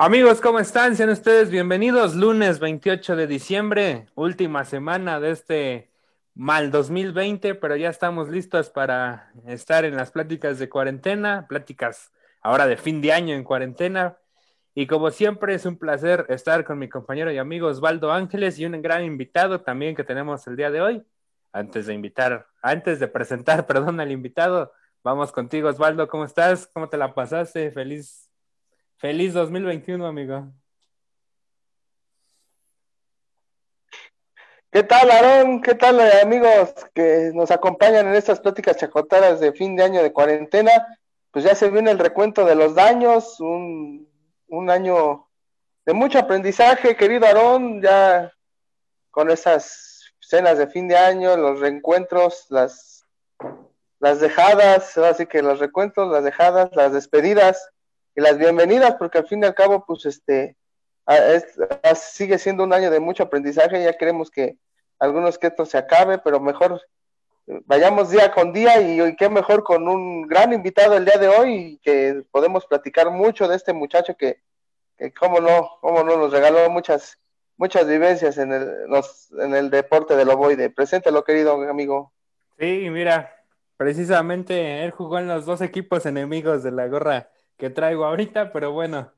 [0.00, 0.94] Amigos, ¿cómo están?
[0.94, 2.14] Sean ustedes bienvenidos.
[2.14, 5.90] Lunes 28 de diciembre, última semana de este
[6.36, 12.68] mal 2020, pero ya estamos listos para estar en las pláticas de cuarentena, pláticas ahora
[12.68, 14.16] de fin de año en cuarentena.
[14.72, 18.66] Y como siempre, es un placer estar con mi compañero y amigo Osvaldo Ángeles y
[18.66, 21.02] un gran invitado también que tenemos el día de hoy.
[21.50, 24.72] Antes de invitar, antes de presentar, perdón, al invitado,
[25.02, 26.06] vamos contigo, Osvaldo.
[26.06, 26.68] ¿Cómo estás?
[26.72, 27.72] ¿Cómo te la pasaste?
[27.72, 28.27] Feliz
[28.98, 30.48] Feliz 2021, amigo.
[34.72, 35.62] ¿Qué tal, Aarón?
[35.62, 40.02] ¿Qué tal, eh, amigos que nos acompañan en estas pláticas chacotadas de fin de año
[40.02, 40.72] de cuarentena?
[41.30, 44.10] Pues ya se viene el recuento de los daños, un,
[44.48, 45.28] un año
[45.86, 48.32] de mucho aprendizaje, querido Aarón, ya
[49.12, 53.06] con esas cenas de fin de año, los reencuentros, las,
[54.00, 57.70] las dejadas, así que los recuentos, las dejadas, las despedidas,
[58.18, 60.56] y las bienvenidas, porque al fin y al cabo, pues este,
[61.94, 64.58] sigue siendo un año de mucho aprendizaje, ya queremos que
[64.98, 66.82] algunos que esto se acabe, pero mejor
[67.46, 71.28] eh, vayamos día con día y, qué mejor con un gran invitado el día de
[71.28, 74.42] hoy y que podemos platicar mucho de este muchacho que,
[74.96, 77.20] que cómo no, cómo no nos regaló muchas,
[77.56, 78.68] muchas vivencias en el,
[79.38, 80.70] en el deporte del ovoide.
[80.70, 82.12] Preséntelo, querido amigo.
[82.58, 83.32] Sí, mira,
[83.76, 88.72] precisamente él jugó en los dos equipos enemigos de la gorra que traigo ahorita, pero
[88.72, 89.12] bueno,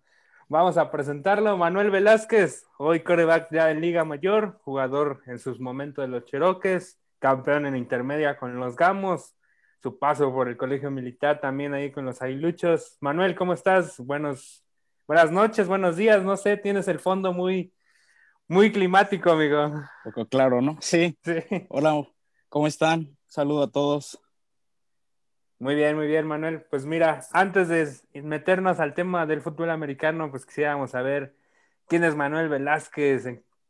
[0.49, 1.57] vamos a presentarlo.
[1.57, 6.99] Manuel Velázquez, hoy coreback ya en Liga Mayor, jugador en sus momentos de los Cheroques,
[7.19, 9.37] campeón en intermedia con los Gamos,
[9.83, 12.97] su paso por el Colegio Militar también ahí con los Ailuchos.
[13.01, 13.99] Manuel, ¿cómo estás?
[13.99, 14.65] Buenos,
[15.07, 17.75] buenas noches, buenos días, no sé, tienes el fondo muy,
[18.49, 19.71] muy climático, amigo.
[20.03, 20.79] poco claro, ¿no?
[20.81, 21.17] Sí.
[21.23, 21.35] sí.
[21.69, 22.03] Hola,
[22.49, 23.19] ¿cómo están?
[23.27, 24.19] Saludo a todos.
[25.61, 26.63] Muy bien, muy bien, Manuel.
[26.71, 27.87] Pues mira, antes de
[28.23, 31.35] meternos al tema del fútbol americano, pues quisiéramos saber
[31.87, 33.27] quién es Manuel Velázquez,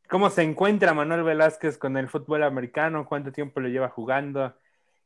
[0.09, 4.55] cómo se encuentra Manuel Velázquez con el fútbol americano, cuánto tiempo le lleva jugando.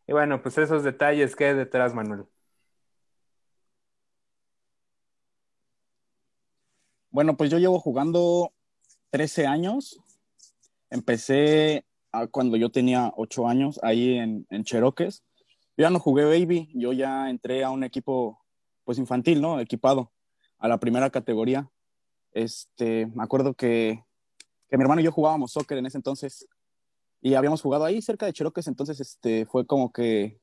[0.07, 2.27] Y bueno, pues esos detalles que hay detrás, Manuel.
[7.11, 8.53] Bueno, pues yo llevo jugando
[9.11, 10.01] 13 años.
[10.91, 11.87] Empecé
[12.31, 15.25] cuando yo tenía 8 años ahí en, en Cheroques
[15.77, 18.41] yo ya no jugué baby, yo ya entré a un equipo
[18.85, 19.61] pues infantil, ¿no?
[19.61, 20.13] Equipado
[20.59, 21.71] a la primera categoría.
[22.33, 24.05] Este, me acuerdo que,
[24.69, 26.49] que mi hermano y yo jugábamos soccer en ese entonces
[27.25, 30.39] y habíamos jugado ahí cerca de Cheroques, entonces este, fue como que,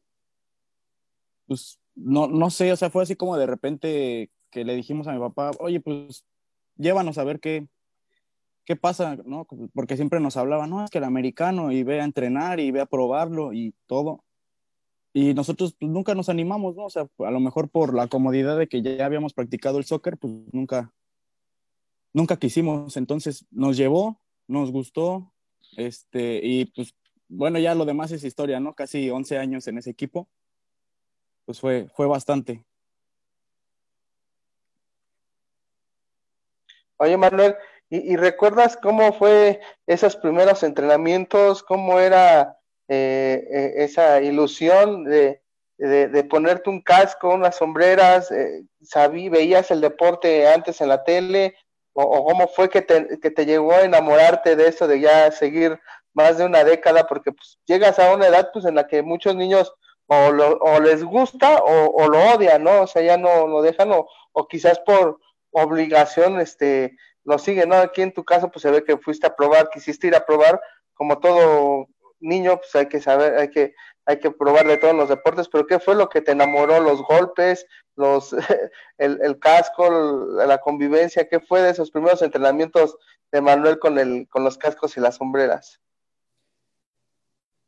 [1.46, 5.14] pues, no, no sé, o sea, fue así como de repente que le dijimos a
[5.14, 6.26] mi papá, oye, pues,
[6.78, 7.68] llévanos a ver qué,
[8.66, 9.46] qué pasa, ¿no?
[9.76, 12.82] Porque siempre nos hablaba, no, es que el americano y ve a entrenar y ve
[12.82, 14.24] a probarlo y todo.
[15.14, 16.86] Y nosotros pues, nunca nos animamos, ¿no?
[16.86, 20.18] O sea, a lo mejor por la comodidad de que ya habíamos practicado el soccer,
[20.18, 20.94] pues nunca,
[22.14, 22.96] nunca quisimos.
[22.96, 25.34] Entonces nos llevó, nos gustó,
[25.78, 26.96] este, y pues
[27.28, 28.74] bueno, ya lo demás es historia, ¿no?
[28.74, 30.30] Casi 11 años en ese equipo,
[31.46, 32.66] pues fue, fue bastante.
[36.98, 37.56] Oye, Manuel,
[37.90, 41.64] ¿y, ¿y, recuerdas cómo fue esos primeros entrenamientos?
[41.64, 42.61] ¿Cómo era
[42.94, 45.42] eh, eh, esa ilusión de,
[45.78, 51.56] de, ponerte un casco, unas sombreras, eh, sabí, veías el deporte antes en la tele,
[51.94, 55.80] o, cómo fue que te, que te, llegó a enamorarte de eso, de ya seguir
[56.14, 59.38] más de una década, porque pues llegas a una edad pues en la que muchos
[59.38, 59.74] niños
[60.08, 62.82] o, lo, o les gusta o, lo odian, ¿no?
[62.82, 65.18] O sea, ya no lo dejan o, o quizás por
[65.52, 67.76] obligación, este, lo siguen, ¿no?
[67.76, 70.60] Aquí en tu caso pues se ve que fuiste a probar, quisiste ir a probar,
[70.94, 71.88] como todo
[72.22, 73.74] niño, pues hay que saber, hay que,
[74.06, 76.80] hay que probar de todos los deportes, pero ¿qué fue lo que te enamoró?
[76.80, 77.66] ¿Los golpes,
[77.96, 78.34] los,
[78.98, 79.90] el, casco,
[80.46, 81.28] la convivencia?
[81.28, 82.98] ¿Qué fue de esos primeros entrenamientos
[83.32, 85.80] de Manuel con, el, con los cascos y las sombreras?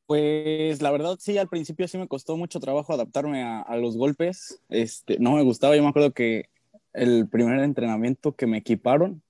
[0.05, 3.97] Pues la verdad sí, al principio sí me costó mucho trabajo adaptarme a, a, los
[3.97, 4.61] golpes.
[4.69, 6.49] Este, no me gustaba, yo me acuerdo que
[6.93, 9.23] el primer entrenamiento que me equiparon,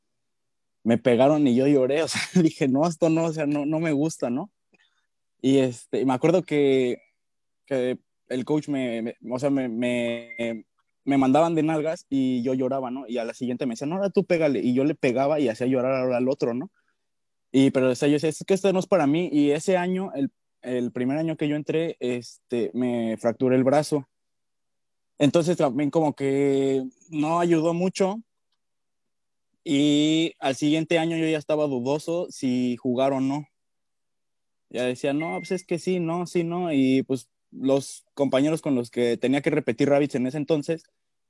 [0.84, 3.80] me pegaron y yo lloré, o sea, dije, no, esto no, o sea, no, no
[3.80, 4.52] me gusta, ¿no?
[5.44, 7.00] Y este, me acuerdo que,
[7.68, 10.66] el coach me, o sea, me, me,
[11.04, 13.06] me, mandaban de nalgas y yo lloraba, ¿no?
[13.10, 14.62] Y a la siguiente me decían, no, ahora tú pégale.
[14.62, 16.72] Y yo le pegaba y hacía llorar al otro, ¿no?
[17.51, 19.30] Y pero o sea, yo decía, es que esto no es para mí.
[19.34, 20.31] Y ese año, el,
[20.62, 24.07] el primer año que yo entré, este, me fracturé el brazo.
[25.18, 28.24] Entonces también como que no ayudó mucho.
[29.66, 33.45] Y al siguiente año yo ya estaba dudoso si jugar o no
[34.74, 38.75] ya decía, no, pues es que sí, no, sí, no, y pues los compañeros con
[38.75, 40.84] los que tenía que repetir Rabbits en ese entonces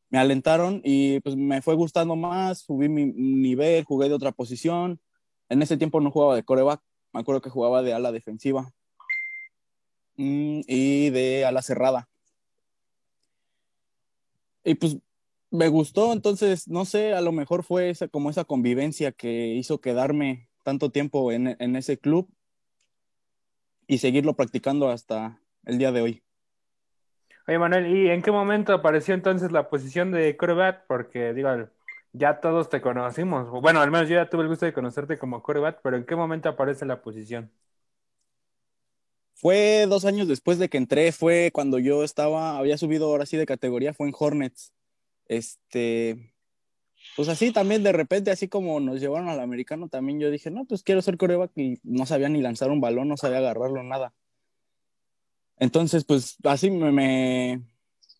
[0.09, 5.01] me alentaron y pues me fue gustando más, subí mi nivel, jugué de otra posición.
[5.49, 6.81] En ese tiempo no jugaba de coreback,
[7.13, 8.71] me acuerdo que jugaba de ala defensiva
[10.17, 12.09] mm, y de ala cerrada.
[14.63, 14.97] Y pues
[15.49, 19.81] me gustó, entonces, no sé, a lo mejor fue esa, como esa convivencia que hizo
[19.81, 22.29] quedarme tanto tiempo en, en ese club
[23.93, 26.23] y seguirlo practicando hasta el día de hoy.
[27.47, 30.85] Oye, Manuel, ¿y en qué momento apareció entonces la posición de coreback?
[30.87, 31.49] Porque, digo,
[32.13, 33.49] ya todos te conocimos.
[33.61, 36.15] Bueno, al menos yo ya tuve el gusto de conocerte como coreback, pero ¿en qué
[36.15, 37.51] momento aparece la posición?
[39.35, 43.37] Fue dos años después de que entré, fue cuando yo estaba, había subido ahora sí
[43.37, 44.71] de categoría, fue en Hornets.
[45.27, 46.32] Este,
[47.15, 50.65] pues así también de repente, así como nos llevaron al americano, también yo dije, no,
[50.65, 54.13] pues quiero ser coreback y no sabía ni lanzar un balón, no sabía agarrarlo, nada.
[55.57, 57.61] Entonces, pues así me,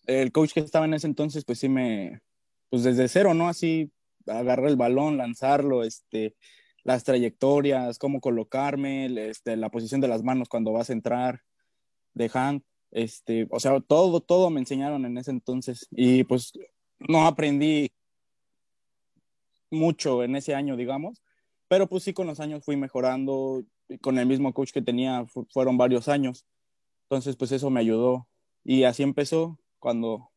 [0.06, 2.22] el coach que estaba en ese entonces, pues sí me,
[2.69, 3.50] pues desde cero, ¿no?
[3.50, 3.92] Así
[4.28, 6.36] agarrar el balón, lanzarlo, este,
[6.84, 11.42] las trayectorias, cómo colocarme, este, la posición de las manos cuando vas a entrar,
[12.13, 12.62] de hand,
[12.92, 16.54] este, o sea, todo, todo me enseñaron en ese entonces y pues
[17.00, 17.92] no aprendí
[19.74, 21.22] mucho en ese año, digamos,
[21.68, 23.64] pero pues sí con los años fui mejorando,
[24.02, 26.46] con el mismo coach que tenía, fueron varios años.
[27.04, 28.28] Entonces, pues eso me ayudó.
[28.64, 30.31] Y así empezó cuando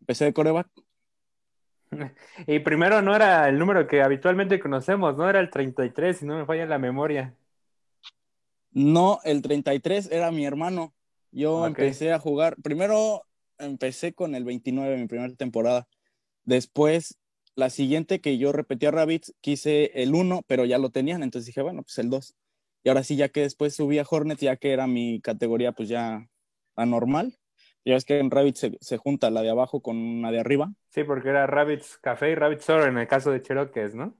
[0.00, 0.68] empecé de coreback.
[2.46, 6.36] Y primero no era el número que habitualmente conocemos, no era el 33, si no
[6.36, 7.34] me falla la memoria.
[8.72, 10.94] No, el 33 era mi hermano.
[11.30, 13.22] Yo empecé a jugar, primero
[13.58, 15.88] empecé con el 29 mi primera temporada.
[16.44, 17.18] Después,
[17.56, 21.46] la siguiente que yo repetí a Rabbits, quise el 1, pero ya lo tenían, entonces
[21.46, 22.36] dije, bueno, pues el 2.
[22.84, 25.88] Y ahora sí, ya que después subí a Hornet, ya que era mi categoría pues
[25.88, 26.28] ya
[26.76, 27.36] anormal.
[27.84, 30.72] Ya es que en Rabbits se, junta la de abajo con la de arriba.
[30.90, 34.16] Sí, porque era Rabbits Café y Rabbits Oro en el caso de Cherokee, ¿no?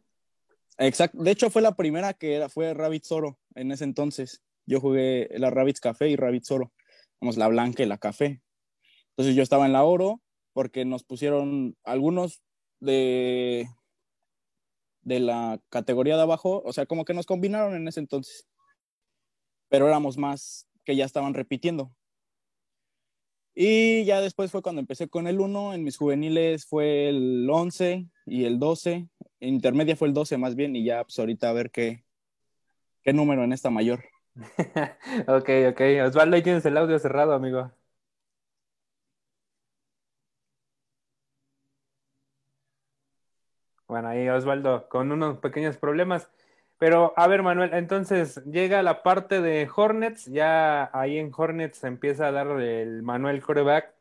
[0.79, 1.23] Exacto.
[1.23, 4.43] De hecho, fue la primera que era, fue Rabbits Oro en ese entonces.
[4.67, 6.73] Yo jugué la Rabbits Café y Rabbits Oro.
[7.21, 8.41] Vamos, la blanca y la café.
[9.11, 10.21] Entonces yo estaba en la oro
[10.53, 12.43] porque nos pusieron algunos
[12.81, 13.69] de,
[15.03, 18.47] de la categoría de abajo, o sea, como que nos combinaron en ese entonces
[19.69, 21.93] pero éramos más que ya estaban repitiendo.
[23.55, 28.07] Y ya después fue cuando empecé con el 1, en mis juveniles fue el 11
[28.27, 29.09] y el 12,
[29.41, 32.05] en intermedia fue el 12 más bien, y ya pues ahorita a ver qué,
[33.03, 34.05] qué número en esta mayor.
[35.27, 35.81] ok, ok.
[36.07, 37.73] Osvaldo, ahí tienes el audio cerrado, amigo.
[44.05, 46.31] Ahí Osvaldo, con unos pequeños problemas.
[46.79, 52.27] Pero, a ver, Manuel, entonces llega la parte de Hornets, ya ahí en Hornets empieza
[52.27, 53.95] a dar el Manuel coreback.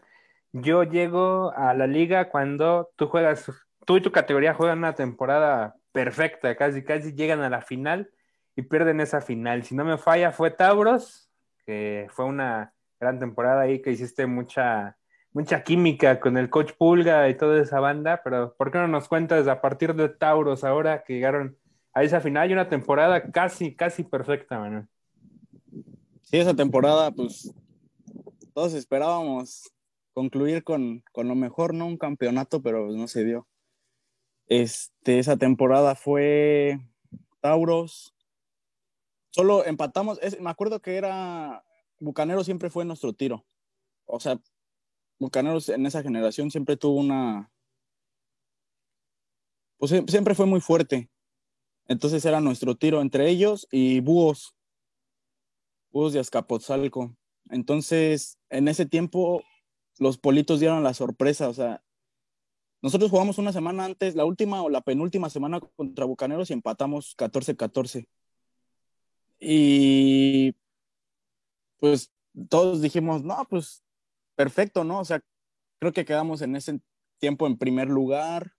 [0.51, 3.49] Yo llego a la liga cuando tú juegas,
[3.85, 8.09] tú y tu categoría juegan una temporada perfecta, casi casi llegan a la final
[8.55, 9.63] y pierden esa final.
[9.63, 11.29] Si no me falla, fue Tauros,
[11.65, 14.97] que fue una gran temporada ahí que hiciste mucha,
[15.35, 19.09] mucha química con el coach Pulga y toda esa banda, pero ¿por qué no nos
[19.09, 21.57] cuentas a partir de Tauros ahora que llegaron
[21.93, 24.87] a esa final y una temporada casi, casi perfecta, Manuel.
[26.23, 27.53] Sí, esa temporada, pues
[28.53, 29.69] todos esperábamos
[30.13, 31.85] concluir con, lo mejor, ¿no?
[31.85, 33.45] Un campeonato, pero pues, no se dio.
[34.47, 36.79] Este, esa temporada fue
[37.41, 38.15] Tauros.
[39.31, 41.61] Solo empatamos, me acuerdo que era,
[41.99, 43.45] Bucanero siempre fue nuestro tiro.
[44.05, 44.39] O sea,
[45.19, 47.51] Bucaneros en esa generación siempre tuvo una,
[49.77, 51.09] pues siempre fue muy fuerte.
[51.87, 54.55] Entonces era nuestro tiro entre ellos y Búhos,
[55.91, 57.15] Búhos de Azcapotzalco.
[57.49, 59.43] Entonces, en ese tiempo,
[59.99, 61.83] los Politos dieron la sorpresa, o sea,
[62.81, 67.15] nosotros jugamos una semana antes, la última o la penúltima semana contra Bucaneros y empatamos
[67.17, 68.07] 14-14.
[69.39, 70.55] Y
[71.79, 72.11] pues
[72.49, 73.84] todos dijimos, no, pues
[74.35, 74.99] perfecto, ¿no?
[74.99, 75.21] O sea,
[75.79, 76.79] creo que quedamos en ese
[77.19, 78.55] tiempo en primer lugar,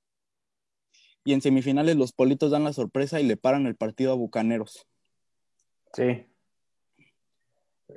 [1.26, 4.86] y en semifinales los Politos dan la sorpresa y le paran el partido a Bucaneros.
[5.92, 6.24] Sí.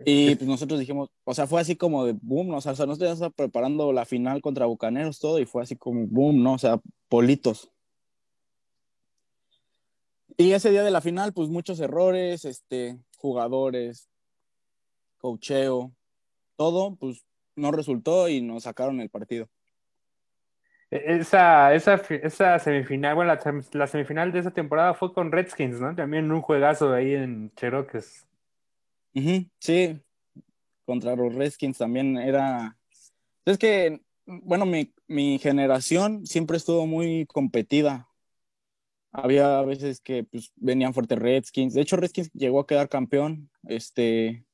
[0.03, 2.57] Y pues nosotros dijimos, o sea, fue así como de boom, ¿no?
[2.57, 6.41] o sea, nosotros ya preparando la final contra Bucaneros, todo, y fue así como boom,
[6.41, 6.53] ¿no?
[6.53, 7.69] O sea, Politos.
[10.35, 14.09] Y ese día de la final, pues muchos errores, este, jugadores,
[15.19, 15.93] cocheo,
[16.55, 17.25] todo, pues
[17.59, 19.49] no resultó y nos sacaron el partido.
[20.89, 23.37] Esa, esa, esa semifinal, bueno,
[23.73, 25.95] la, semifinal de esa temporada fue con Redskins, ¿no?
[25.95, 27.99] También un juegazo ahí en Cherokee.
[29.59, 30.01] sí,
[30.85, 32.75] contra los Redskins también era.
[33.45, 38.07] Es que bueno, mi, mi generación siempre estuvo muy competida.
[39.11, 41.73] Había veces que pues, venían fuertes Redskins.
[41.73, 43.49] De hecho, Redskins llegó a quedar campeón.
[43.63, 44.45] Este,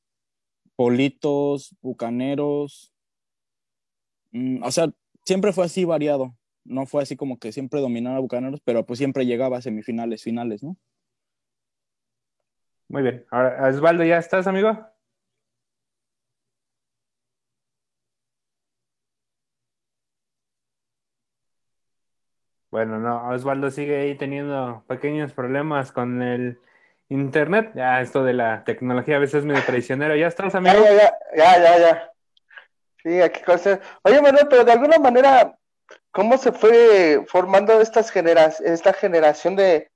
[0.75, 2.93] Politos, Bucaneros.
[4.35, 4.87] Mm, o sea,
[5.23, 6.35] siempre fue así variado.
[6.65, 10.61] No fue así como que siempre dominaba Bucaneros, pero pues siempre llegaba a semifinales, finales,
[10.61, 10.75] ¿no?
[12.89, 13.25] Muy bien.
[13.31, 14.77] Ahora, Osvaldo, ¿ya estás, amigo?
[22.71, 26.59] Bueno, no, Osvaldo sigue ahí teniendo pequeños problemas con el
[27.07, 27.71] internet.
[27.73, 30.15] Ya, esto de la tecnología a veces es medio traicionero.
[30.17, 30.75] ¿Ya estás, amigo?
[30.83, 32.14] Ya, ya, ya, ya, ya.
[33.05, 33.41] Sí, aquí.
[34.01, 35.55] Oye, Manuel, pero de alguna manera,
[36.11, 39.91] ¿cómo se fue formando estas generas esta generación de,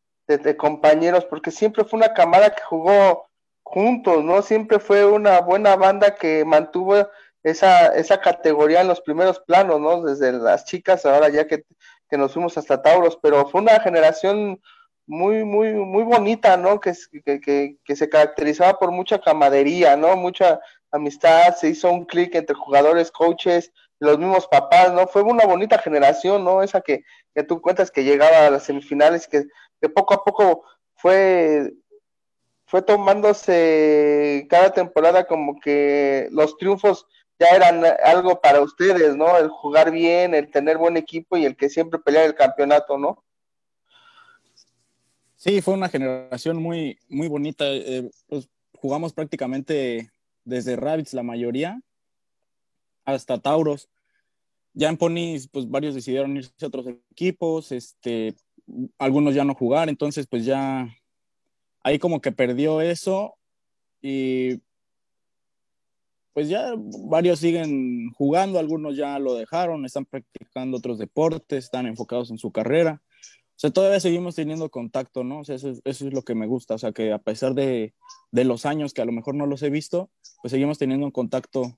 [0.57, 3.27] compañeros, porque siempre fue una camada que jugó
[3.63, 4.43] juntos, ¿no?
[4.43, 7.09] Siempre fue una buena banda que mantuvo
[7.41, 10.03] esa, esa categoría en los primeros planos, ¿no?
[10.03, 11.65] Desde las chicas, ahora ya que,
[12.11, 14.61] nos fuimos hasta Tauros, pero fue una generación
[15.07, 16.79] muy, muy, muy bonita, ¿no?
[16.79, 16.93] Que,
[17.83, 20.15] que, se caracterizaba por mucha camadería, ¿no?
[20.15, 20.59] Mucha
[20.91, 25.07] amistad, se hizo un clic entre jugadores, coaches, los mismos papás, ¿no?
[25.07, 26.63] Fue una bonita generación, ¿no?
[26.63, 27.03] Esa que,
[27.35, 29.45] que tú cuentas que llegaba a las semifinales, que
[29.79, 30.63] que poco a poco
[30.95, 31.73] fue,
[32.65, 37.05] fue tomándose cada temporada como que los triunfos
[37.39, 39.37] ya eran algo para ustedes, ¿no?
[39.37, 43.23] El jugar bien, el tener buen equipo y el que siempre pelear el campeonato, ¿no?
[45.37, 47.63] Sí, fue una generación muy, muy bonita.
[47.65, 50.11] Eh, pues, jugamos prácticamente
[50.43, 51.81] desde Rabbits la mayoría
[53.05, 53.89] hasta Tauros.
[54.73, 57.71] Ya en Ponies, pues varios decidieron irse a otros equipos.
[57.71, 58.35] Este,
[58.97, 60.87] algunos ya no jugar, entonces pues ya
[61.83, 63.35] ahí como que perdió eso
[64.01, 64.61] y
[66.33, 72.31] pues ya varios siguen jugando, algunos ya lo dejaron, están practicando otros deportes, están enfocados
[72.31, 73.01] en su carrera.
[73.59, 75.39] O sea, todavía seguimos teniendo contacto, ¿no?
[75.39, 77.93] O sea, eso es, lo que me gusta, o sea, que a pesar de,
[78.31, 80.09] de los años que a lo mejor no los he visto,
[80.41, 81.77] pues seguimos teniendo un contacto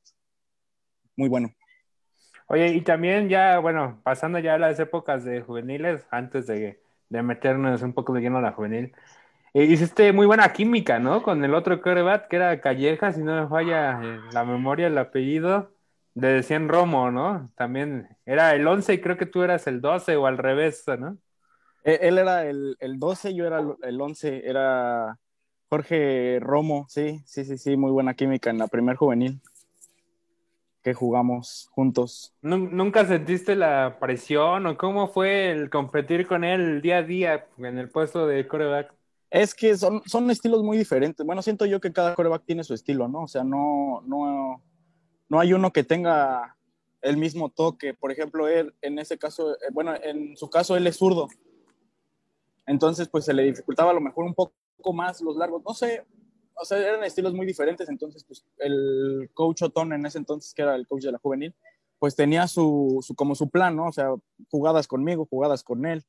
[1.15, 1.55] muy bueno.
[2.45, 7.81] Oye, y también ya, bueno, pasando ya a las épocas de juveniles, antes de, meternos
[7.81, 8.93] un poco de lleno a la juvenil,
[9.55, 11.23] eh, hiciste muy buena química, ¿no?
[11.23, 14.99] Con el otro corebat, que era Calleja, si no me falla eh, la memoria, el
[14.99, 15.71] apellido,
[16.13, 17.51] de decían Romo, ¿no?
[17.55, 21.17] También era el 11 y creo que tú eras el 12 o al revés, ¿no?
[21.83, 25.17] E, él era el, el 12, yo era el 11, era
[25.69, 29.41] Jorge Romo, sí, sí, sí, sí, muy buena química en la primer juvenil
[30.81, 32.33] que jugamos juntos.
[32.41, 37.77] ¿Nunca sentiste la presión o cómo fue el competir con él día a día en
[37.77, 38.93] el puesto de coreback?
[39.29, 41.25] Es que son, son estilos muy diferentes.
[41.25, 43.23] Bueno, siento yo que cada coreback tiene su estilo, ¿no?
[43.23, 44.61] O sea, no, no,
[45.29, 46.57] no hay uno que tenga
[47.01, 47.93] el mismo toque.
[47.93, 51.27] Por ejemplo, él, en ese caso, eh, bueno, en su caso, él es zurdo.
[52.65, 54.53] Entonces, pues se le dificultaba a lo mejor un poco
[54.93, 55.61] más los largos.
[55.65, 56.05] No sé,
[56.55, 60.61] o sea, eran estilos muy diferentes, entonces, pues, el coach Otón en ese entonces, que
[60.61, 61.55] era el coach de la juvenil,
[61.99, 63.87] pues tenía su, su, como su plan, ¿no?
[63.87, 64.13] O sea,
[64.49, 66.03] jugadas conmigo, jugadas con él.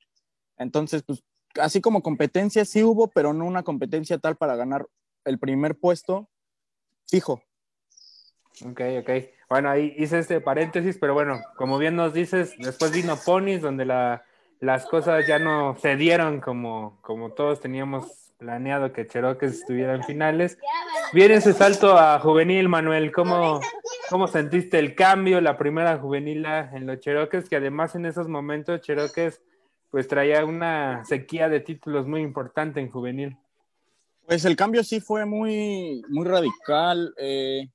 [0.59, 1.23] Entonces, pues,
[1.61, 4.87] así como competencia sí hubo, pero no una competencia tal para ganar
[5.25, 6.29] el primer puesto
[7.07, 7.43] fijo.
[8.65, 9.11] Ok, ok.
[9.49, 13.85] Bueno, ahí hice este paréntesis, pero bueno, como bien nos dices, después vino Ponis, donde
[13.85, 14.25] la,
[14.63, 20.05] las cosas ya no se dieron como, como todos teníamos planeado que Cherokee estuviera en
[20.05, 20.57] finales.
[21.13, 23.11] Viene ese salto a juvenil, Manuel.
[23.11, 23.61] ¿Cómo,
[24.09, 27.49] ¿Cómo sentiste el cambio, la primera juvenil en los Cherokees?
[27.49, 29.43] Que además en esos momentos Cherokees
[29.91, 33.37] pues traía una sequía de títulos muy importante en juvenil.
[34.27, 37.13] Pues el cambio sí fue muy, muy radical.
[37.19, 37.69] Eh,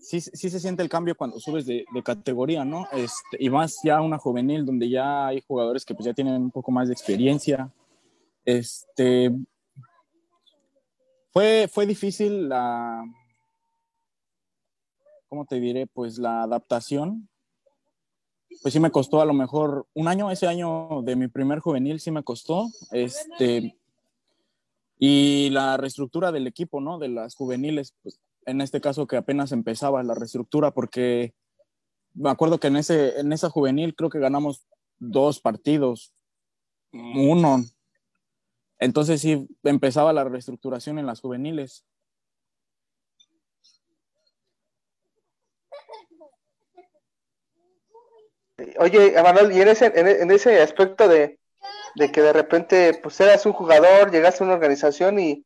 [0.00, 2.86] sí, sí, se siente el cambio cuando subes de, categoría, ¿no?
[2.92, 6.50] Este, y más ya una juvenil donde ya hay jugadores que pues ya tienen un
[6.50, 7.72] poco más de experiencia.
[8.44, 9.30] Este,
[11.32, 13.04] fue, fue difícil la,
[15.28, 15.86] ¿cómo te diré?
[15.86, 17.28] Pues la adaptación.
[18.62, 22.00] Pues sí me costó a lo mejor un año, ese año de mi primer juvenil
[22.00, 22.68] sí me costó.
[22.90, 23.76] Este,
[24.98, 26.98] y la reestructura del equipo, ¿no?
[26.98, 31.34] De las juveniles, pues en este caso que apenas empezaba la reestructura, porque
[32.14, 34.66] me acuerdo que en, ese, en esa juvenil creo que ganamos
[34.98, 36.14] dos partidos,
[36.92, 37.62] uno,
[38.78, 41.84] entonces sí empezaba la reestructuración en las juveniles.
[48.78, 51.38] Oye, Emanuel, y en ese, en ese aspecto de,
[52.12, 55.44] que de repente pues eras un jugador, llegaste a una organización y,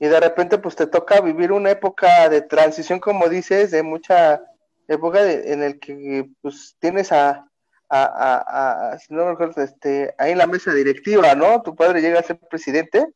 [0.00, 4.42] y de repente pues te toca vivir una época de transición, como dices, de mucha
[4.88, 7.46] época en el que pues tienes a,
[7.90, 11.60] a, a, si no me acuerdo, este, ahí en la mesa directiva, ¿no?
[11.62, 13.06] Tu padre llega a ser presidente.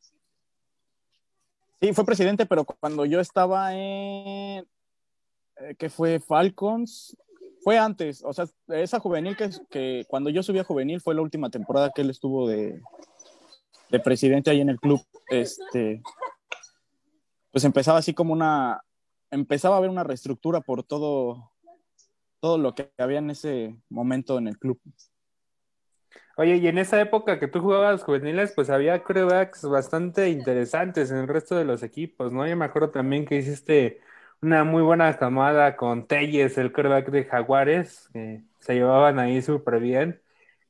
[1.81, 4.65] Sí, fue presidente, pero cuando yo estaba en,
[5.57, 7.17] eh, que fue Falcons,
[7.63, 11.21] fue antes, o sea, esa juvenil que, que cuando yo subí a juvenil fue la
[11.21, 12.79] última temporada que él estuvo de,
[13.89, 16.03] de presidente ahí en el club, este,
[17.55, 18.81] pues empezaba así como una,
[19.31, 21.53] empezaba a haber una reestructura por todo,
[22.41, 24.77] todo lo que había en ese momento en el club.
[26.35, 31.19] Oye, y en esa época que tú jugabas juveniles, pues había quarterbacks bastante interesantes en
[31.19, 32.45] el resto de los equipos, ¿no?
[32.45, 34.01] Yo me acuerdo también que hiciste
[34.41, 39.79] una muy buena camada con Telles, el quarterback de Jaguares, que se llevaban ahí súper
[39.79, 40.21] bien,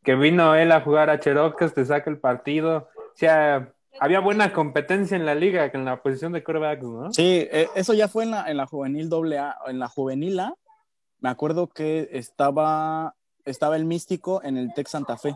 [0.04, 4.54] que vino él a jugar a Cherokee, te saca el partido, o sea, había buena
[4.54, 7.14] competencia en la liga, en la posición de quarterbacks, ¿no?
[7.14, 10.40] Sí, eh, eso ya fue en la, en la juvenil doble A, en la juvenil
[10.40, 10.56] A,
[11.20, 15.36] me acuerdo que estaba, estaba el místico en el Tec Santa Fe.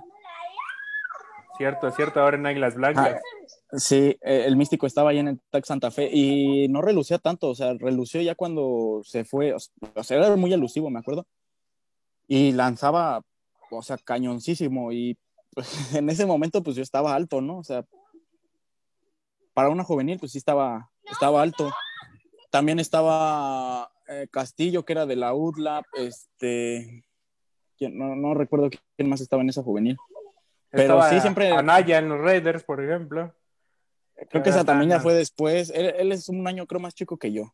[1.57, 3.15] Cierto, cierto, ahora en Águilas Blancas.
[3.17, 7.17] Ah, sí, eh, el místico estaba ahí en el Tec Santa Fe y no relucía
[7.17, 11.25] tanto, o sea, relució ya cuando se fue, o sea, era muy elusivo, me acuerdo.
[12.27, 13.21] Y lanzaba,
[13.71, 15.17] o sea, cañoncísimo y
[15.53, 17.57] pues, en ese momento pues yo estaba alto, ¿no?
[17.57, 17.83] O sea,
[19.59, 21.69] para una juvenil pues sí estaba, estaba alto.
[22.49, 27.03] También estaba eh, Castillo, que era de la UDLAP, este,
[27.81, 29.97] no, no, recuerdo quién más estaba en esa juvenil.
[30.69, 31.51] Pero sí, siempre.
[31.51, 33.35] Anaya en los Raiders, por ejemplo.
[34.29, 35.73] Creo que esa también ya fue después.
[35.75, 37.53] Él, es un año, creo, más chico que yo.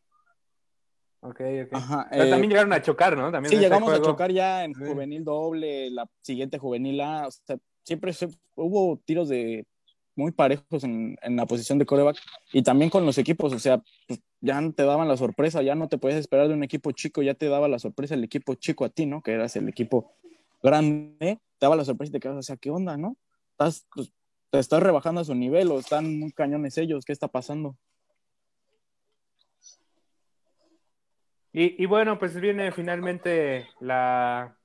[1.22, 1.40] Ok, ok.
[1.40, 3.32] Pero también eh, llegaron a chocar, ¿no?
[3.32, 7.26] También sí, llegamos a chocar ya en juvenil doble, la siguiente juvenil A.
[7.26, 8.12] O sea, siempre
[8.54, 9.66] hubo tiros de
[10.16, 12.16] muy parejos en, la posición de coreback
[12.52, 15.88] y también con los equipos, o sea, pues, ya te daban la sorpresa, ya no
[15.88, 18.84] te podías esperar de un equipo chico, ya te daba la sorpresa el equipo chico
[18.84, 19.22] a ti, ¿no?
[19.22, 20.12] Que eras el equipo
[20.62, 23.16] grande, te daba la sorpresa y te quedas, o sea, ¿qué onda, no?
[23.52, 24.12] Estás, pues,
[24.50, 27.76] te estás rebajando a su nivel o están muy cañones ellos, ¿qué está pasando?
[31.52, 34.56] Y, y bueno, pues viene finalmente la,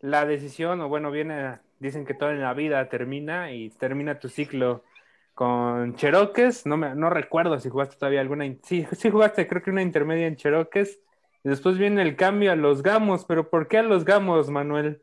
[0.00, 4.28] la decisión, o bueno, viene dicen que todo en la vida termina y termina tu
[4.28, 4.84] ciclo
[5.38, 6.66] con Cheroques.
[6.66, 8.44] No, me, no recuerdo si jugaste todavía alguna.
[8.64, 10.98] Sí, sí jugaste, creo que una intermedia en Cheroques.
[11.44, 13.24] Después viene el cambio a los Gamos.
[13.24, 15.00] Pero ¿por qué a los Gamos, Manuel?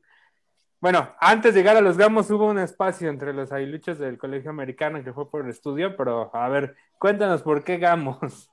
[0.82, 4.50] Bueno, antes de llegar a los Gamos hubo un espacio entre los aguiluchos del Colegio
[4.50, 8.52] Americano que fue por el estudio, pero a ver, cuéntanos por qué Gamos.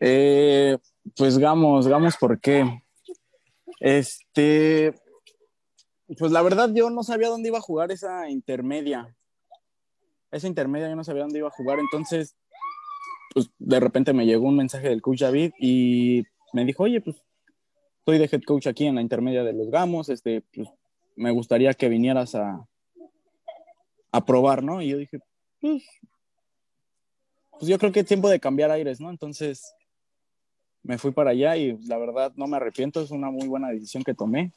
[0.00, 0.76] Eh,
[1.16, 2.82] pues Gamos, Gamos, ¿por qué?
[3.78, 4.92] Este,
[6.18, 9.16] pues la verdad yo no sabía dónde iba a jugar esa intermedia.
[10.30, 12.36] Esa intermedia yo no sabía dónde iba a jugar, entonces
[13.32, 17.16] pues de repente me llegó un mensaje del coach David y me dijo, oye, pues
[17.98, 20.68] estoy de head coach aquí en la intermedia de los Gamos, este, pues
[21.16, 22.66] me gustaría que vinieras a,
[24.10, 24.82] a probar, ¿no?
[24.82, 25.20] Y yo dije,
[25.60, 25.84] pues,
[27.52, 29.10] pues yo creo que es tiempo de cambiar aires, ¿no?
[29.10, 29.74] Entonces
[30.82, 34.02] me fui para allá y la verdad no me arrepiento, es una muy buena decisión
[34.02, 34.52] que tomé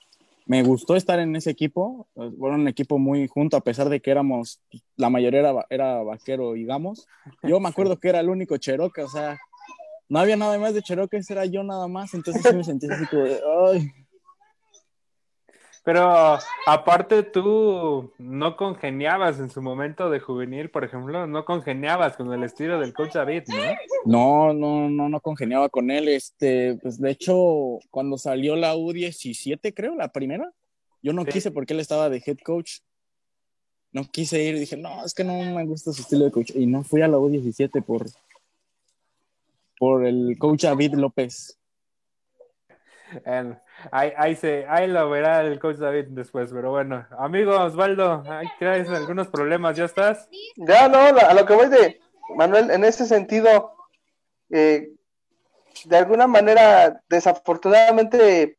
[0.45, 2.07] me gustó estar en ese equipo.
[2.13, 4.59] Fue un equipo muy junto, a pesar de que éramos,
[4.97, 7.07] la mayoría era, era vaquero, digamos.
[7.43, 9.37] Yo me acuerdo que era el único Cherokee, o sea,
[10.09, 12.13] no había nada más de Cherokee, era yo nada más.
[12.13, 13.39] Entonces sí me sentí así como de,
[13.73, 13.91] ay,
[15.83, 22.31] pero aparte tú no congeniabas en su momento de juvenil, por ejemplo, no congeniabas con
[22.31, 23.63] el estilo del coach David, ¿no?
[24.05, 26.07] No, no, no, no congeniaba con él.
[26.07, 30.53] Este, pues de hecho, cuando salió la U17, creo, la primera,
[31.01, 32.79] yo no quise porque él estaba de head coach.
[33.91, 36.51] No quise ir, dije, no, es que no me gusta su estilo de coach.
[36.55, 38.05] Y no fui a la U17 por,
[39.77, 41.59] por el coach David López.
[43.91, 47.05] Ahí, se, ahí lo verá el coach David después, pero bueno.
[47.17, 50.27] Amigo Osvaldo, ahí traes algunos problemas, ¿ya estás?
[50.55, 51.99] Ya, no, a lo que voy de
[52.35, 53.75] Manuel, en ese sentido,
[54.49, 54.91] eh,
[55.85, 58.57] de alguna manera, desafortunadamente, eh,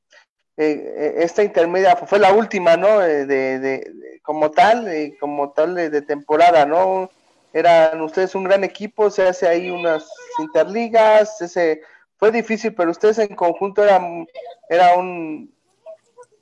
[0.56, 2.98] eh, esta intermedia fue la última, ¿no?
[2.98, 4.88] De, de, como tal,
[5.20, 7.10] como tal de, temporada, ¿no?
[7.52, 10.08] Eran ustedes un gran equipo, se hace ahí unas
[10.38, 11.82] interligas, ese
[12.24, 14.26] fue difícil, pero ustedes en conjunto eran,
[14.70, 15.54] era un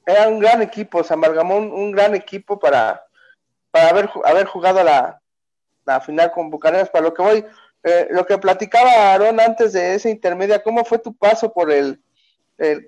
[0.06, 3.04] era un gran equipo, se amalgamó un, gran equipo para,
[3.72, 5.20] para haber, haber jugado la,
[5.84, 7.44] la final con Bucaneros, para lo que voy,
[7.82, 12.00] eh, lo que platicaba Aaron antes de esa intermedia, ¿cómo fue tu paso por el,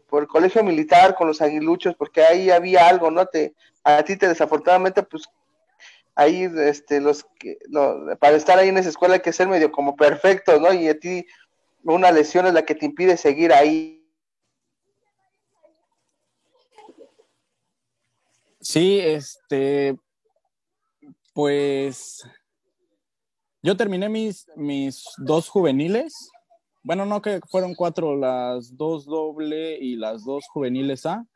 [0.08, 1.96] por el colegio militar con los aguiluchos?
[1.96, 3.26] Porque ahí había algo, ¿no?
[3.26, 5.24] Te, a ti te desafortunadamente, pues
[6.14, 7.26] ahí, este, los,
[8.20, 10.72] para estar ahí en esa escuela hay que ser medio como perfectos, ¿no?
[10.72, 11.26] Y a ti
[11.84, 14.00] una lesión es la que te impide seguir ahí.
[18.60, 19.96] Sí, este,
[21.34, 22.26] pues
[23.62, 26.30] yo terminé mis, mis dos juveniles.
[26.82, 31.26] Bueno, no que fueron cuatro, las dos doble y las dos juveniles A.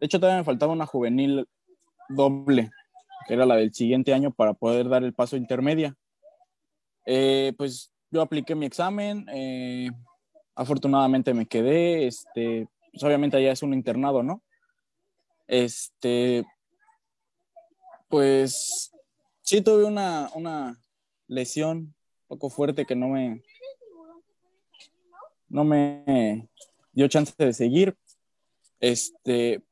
[0.00, 1.46] De hecho, todavía me faltaba una juvenil
[2.08, 2.70] doble,
[3.26, 5.96] que era la del siguiente año para poder dar el paso intermedia.
[7.06, 9.90] Eh, pues yo apliqué mi examen, eh,
[10.54, 14.42] afortunadamente me quedé, este, pues obviamente allá es un internado, ¿no?
[15.48, 16.44] Este,
[18.08, 18.92] pues
[19.40, 20.78] sí tuve una, una
[21.26, 21.94] lesión un
[22.28, 23.42] poco fuerte que no me,
[25.48, 26.46] no me
[26.92, 27.96] dio chance de seguir.
[28.78, 29.62] Este,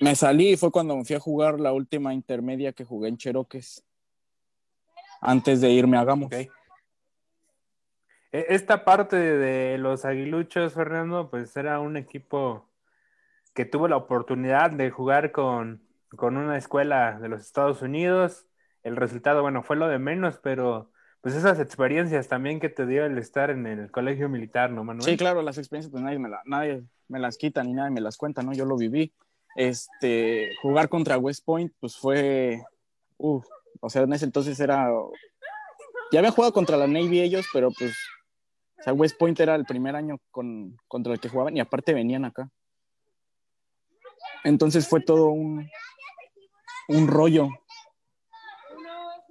[0.00, 3.16] me salí y fue cuando me fui a jugar la última intermedia que jugué en
[3.16, 3.84] Cheroques,
[5.20, 6.30] antes de irme a Gamos.
[8.32, 12.68] Esta parte de los aguiluchos, Fernando, pues era un equipo
[13.54, 15.82] que tuvo la oportunidad de jugar con,
[16.16, 18.46] con una escuela de los Estados Unidos.
[18.82, 20.90] El resultado, bueno, fue lo de menos, pero
[21.20, 25.04] pues esas experiencias también que te dio el estar en el colegio militar, ¿no, Manuel?
[25.04, 28.16] Sí, claro, las experiencias pues nadie me, nadie me las quita ni nadie me las
[28.16, 28.52] cuenta, ¿no?
[28.52, 29.12] Yo lo viví.
[29.54, 32.62] Este, jugar contra West Point, pues fue,
[33.18, 33.46] uff,
[33.80, 34.88] o sea, en ese entonces era,
[36.10, 37.94] ya había jugado contra la Navy ellos, pero pues,
[38.82, 41.94] o sea, West Point era el primer año con, contra el que jugaban y aparte
[41.94, 42.50] venían acá.
[44.42, 45.70] Entonces fue todo un,
[46.88, 47.48] un rollo.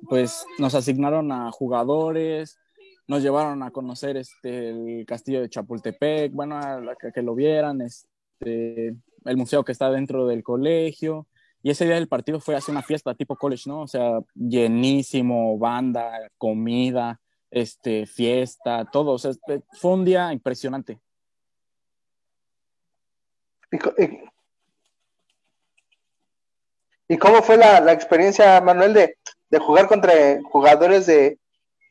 [0.07, 2.57] Pues nos asignaron a jugadores,
[3.07, 8.95] nos llevaron a conocer este, el castillo de Chapultepec, bueno, a que, lo vieran, este,
[9.25, 11.27] el museo que está dentro del colegio.
[11.61, 13.81] Y ese día del partido fue hacer una fiesta tipo college, ¿no?
[13.81, 17.20] O sea, llenísimo, banda, comida,
[17.51, 19.11] este, fiesta, todo.
[19.11, 20.99] O sea, este, fue un día impresionante.
[27.07, 29.17] ¿Y cómo fue la, experiencia, Manuel, de,
[29.49, 31.37] de, jugar contra jugadores de,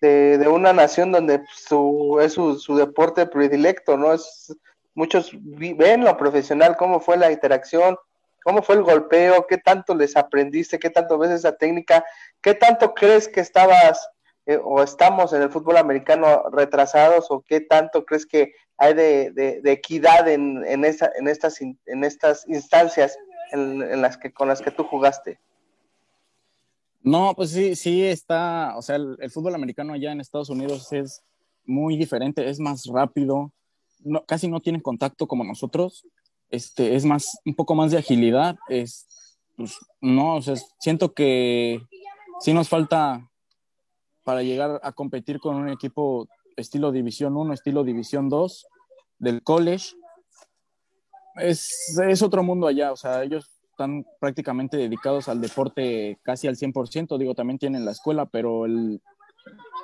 [0.00, 4.12] de, de una nación donde su, es su, su, deporte predilecto, ¿no?
[4.12, 4.54] Es,
[4.94, 7.96] muchos ven lo profesional, cómo fue la interacción,
[8.42, 12.04] cómo fue el golpeo, qué tanto les aprendiste, qué tanto ves esa técnica,
[12.42, 14.08] qué tanto crees que estabas
[14.46, 19.30] eh, o estamos en el fútbol americano retrasados o qué tanto crees que hay de,
[19.30, 23.18] de, equidad en, en, esa, en, estas, en estas instancias
[23.52, 25.38] en, las que, con las que tú jugaste?
[27.02, 30.90] No, pues sí, sí está, o sea, el, el, fútbol americano allá en Estados Unidos
[30.92, 31.22] es
[31.66, 33.52] muy diferente, es más rápido,
[34.02, 36.06] no, casi no tienen contacto como nosotros,
[36.50, 39.06] este, es más, un poco más de agilidad, es,
[39.56, 41.80] pues, no, o sea, siento que
[42.40, 43.29] sí nos falta
[44.24, 48.66] para llegar a competir con un equipo estilo División 1, estilo División 2
[49.18, 49.94] del college,
[51.36, 56.56] es, es otro mundo allá, o sea, ellos están prácticamente dedicados al deporte casi al
[56.56, 59.00] 100%, digo, también tienen la escuela, pero el,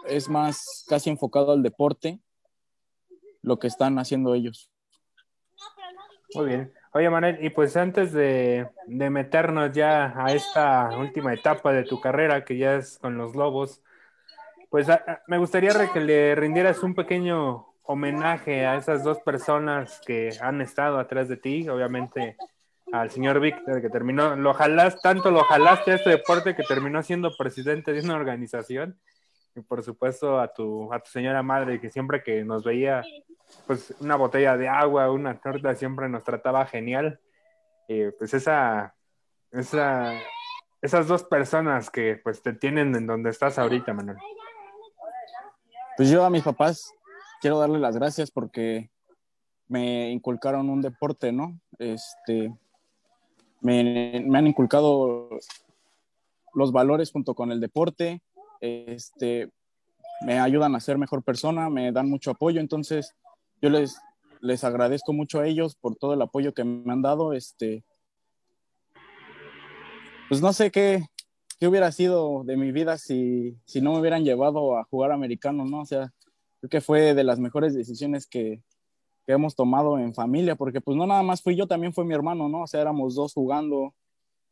[0.06, 2.20] es más casi enfocado al deporte
[3.42, 4.70] lo que están haciendo ellos.
[6.34, 6.72] Muy bien.
[6.92, 12.00] Oye, Manuel, y pues antes de, de, meternos ya a esta última etapa de tu
[12.00, 13.82] carrera, que ya es con los Lobos,
[14.70, 20.00] pues a, a, me gustaría que le rindieras un pequeño homenaje a esas dos personas
[20.06, 22.36] que han estado atrás de ti, obviamente
[22.92, 27.02] al señor Víctor, que terminó, lo jalaste, tanto lo jalaste a este deporte que terminó
[27.02, 28.98] siendo presidente de una organización,
[29.56, 33.02] y por supuesto a tu, a tu señora madre, que siempre que nos veía,
[33.66, 37.20] pues una botella de agua, una torta, siempre nos trataba genial.
[37.88, 38.94] Eh, pues esa,
[39.52, 40.12] esa,
[40.82, 44.18] esas dos personas que pues te tienen en donde estás ahorita, Manuel.
[45.96, 46.92] Pues yo a mis papás
[47.40, 48.90] quiero darle las gracias porque
[49.66, 51.58] me inculcaron un deporte, ¿no?
[51.78, 52.54] Este,
[53.62, 55.30] me, me, han inculcado
[56.52, 58.22] los valores junto con el deporte,
[58.60, 59.50] este,
[60.20, 63.14] me ayudan a ser mejor persona, me dan mucho apoyo, entonces
[63.62, 63.98] yo les,
[64.40, 67.84] les agradezco mucho a ellos por todo el apoyo que me han dado, este,
[70.28, 71.06] pues no sé qué,
[71.58, 75.64] qué hubiera sido de mi vida si, si no me hubieran llevado a jugar americano,
[75.64, 75.80] ¿no?
[75.80, 76.12] O sea,
[76.60, 78.62] creo que fue de las mejores decisiones que,
[79.26, 82.14] que, hemos tomado en familia, porque pues no nada más fui yo, también fue mi
[82.14, 82.62] hermano, ¿no?
[82.62, 83.94] O sea, éramos dos jugando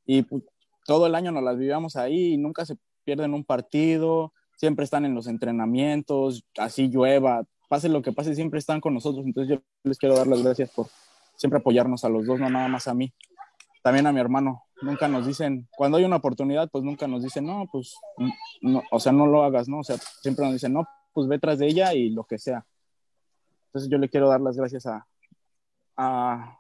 [0.07, 0.43] y pues,
[0.87, 5.05] todo el año nos las vivíamos ahí y nunca se pierden un partido, siempre están
[5.05, 9.63] en los entrenamientos, así llueva, pase lo que pase, siempre están con nosotros, entonces yo
[9.83, 10.87] les quiero dar las gracias por
[11.37, 13.13] siempre apoyarnos a los dos, no nada más a mí,
[13.83, 17.47] también a mi hermano, nunca nos dicen, cuando hay una oportunidad, pues nunca nos dicen,
[17.47, 17.95] no, pues,
[18.61, 19.79] no, o sea, no lo hagas, ¿no?
[19.81, 22.67] O sea, siempre nos dicen, no, pues ve tras de ella y lo que sea.
[23.67, 25.07] Entonces yo le quiero dar las gracias a,
[25.97, 26.59] a,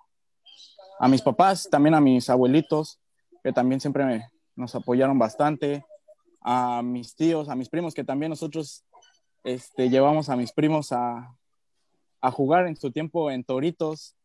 [0.98, 3.00] a mis papás, también a mis abuelitos,
[3.42, 5.84] que también siempre nos apoyaron bastante,
[6.40, 8.84] a mis tíos, a mis primos, que también nosotros
[9.44, 11.36] este, llevamos a mis primos a,
[12.20, 14.16] a jugar en su tiempo en Toritos.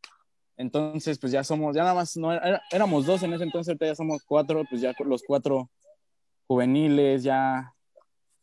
[0.59, 2.31] Entonces, pues ya somos, ya nada más, no,
[2.69, 5.69] éramos dos en ese entonces, ya somos cuatro, pues ya los cuatro
[6.47, 7.73] juveniles, ya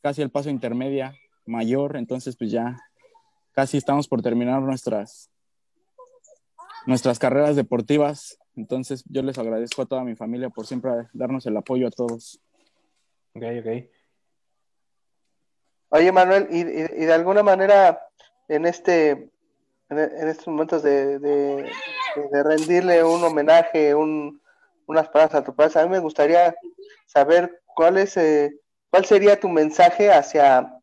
[0.00, 2.78] casi el paso intermedia mayor, entonces pues ya
[3.52, 5.30] casi estamos por terminar nuestras,
[6.86, 8.38] nuestras carreras deportivas.
[8.56, 12.40] Entonces yo les agradezco a toda mi familia por siempre darnos el apoyo a todos.
[13.34, 13.90] Ok, ok.
[15.90, 18.00] Oye, Manuel, y, de alguna manera
[18.48, 19.30] en este
[19.90, 21.70] en, estos momentos de,
[22.44, 24.40] rendirle un homenaje, un,
[24.86, 26.54] unas palabras a tu padre, a mí me gustaría
[27.06, 28.58] saber cuál es eh,
[28.90, 30.80] cuál sería tu mensaje hacia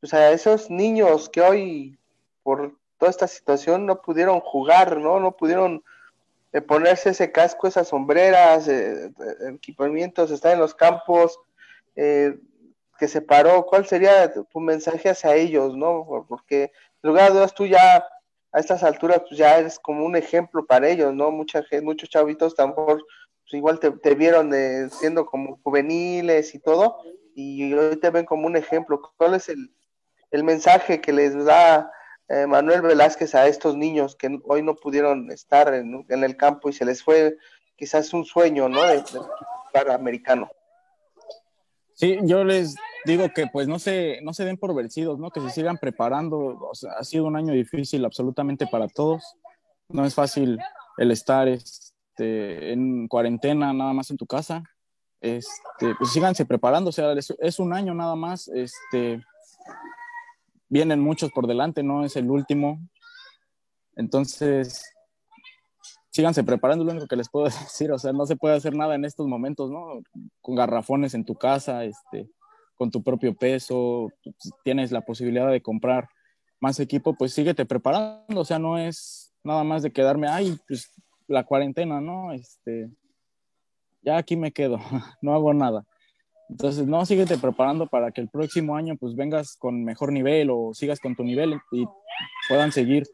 [0.00, 1.98] pues, esos niños que hoy
[2.42, 5.20] por toda esta situación no pudieron jugar, ¿no?
[5.20, 5.82] No pudieron
[6.52, 9.10] eh, ponerse ese casco, esas sombreras, eh,
[9.54, 11.38] equipamientos, estar en los campos,
[11.94, 13.66] que se paró.
[13.66, 16.24] ¿Cuál sería tu mensaje hacia ellos, no?
[16.28, 16.64] Porque,
[17.02, 18.06] en lugar de dudas, tú ya
[18.52, 21.30] a estas alturas pues ya eres como un ejemplo para ellos, ¿no?
[21.30, 24.52] Mucha muchos chavitos tampoco, pues igual te, vieron
[24.90, 26.98] siendo como juveniles y todo,
[27.34, 29.00] y hoy te ven como un ejemplo.
[29.16, 29.72] ¿Cuál es el,
[30.30, 31.90] el mensaje que les da
[32.28, 36.72] eh, Manuel Velázquez a estos niños que hoy no pudieron estar en, el campo y
[36.72, 37.36] se les fue
[37.76, 38.82] quizás un sueño, ¿no?
[38.86, 39.02] De,
[39.72, 40.50] para americano.
[41.94, 45.30] Sí, yo les digo que pues no se, no se den por vencidos, ¿no?
[45.30, 46.70] Que se sigan preparando.
[46.96, 49.22] ha sido un año difícil absolutamente para todos.
[49.88, 50.58] No es fácil
[50.98, 54.62] el estar este, en cuarentena nada más en tu casa.
[55.20, 58.48] Este, pues síganse preparando, o sea, es, es un año nada más.
[58.48, 59.22] Este,
[60.68, 62.80] vienen muchos por delante, no es el último.
[63.94, 64.82] Entonces,
[66.10, 68.94] síganse preparando, lo único que les puedo decir, o sea, no se puede hacer nada
[68.94, 70.02] en estos momentos, ¿no?
[70.40, 72.28] Con garrafones en tu casa, este,
[72.82, 74.10] con tu propio peso,
[74.64, 76.08] tienes la posibilidad de comprar
[76.58, 80.90] más equipo, pues síguete preparando, o sea, no es nada más de quedarme, ay, pues
[81.28, 82.32] la cuarentena, ¿no?
[82.32, 82.90] Este,
[84.02, 84.80] ya aquí me quedo,
[85.22, 85.86] no hago nada.
[86.50, 90.74] Entonces, no, síguete preparando para que el próximo año pues vengas con mejor nivel o
[90.74, 91.86] sigas con tu nivel y
[92.48, 93.04] puedan seguir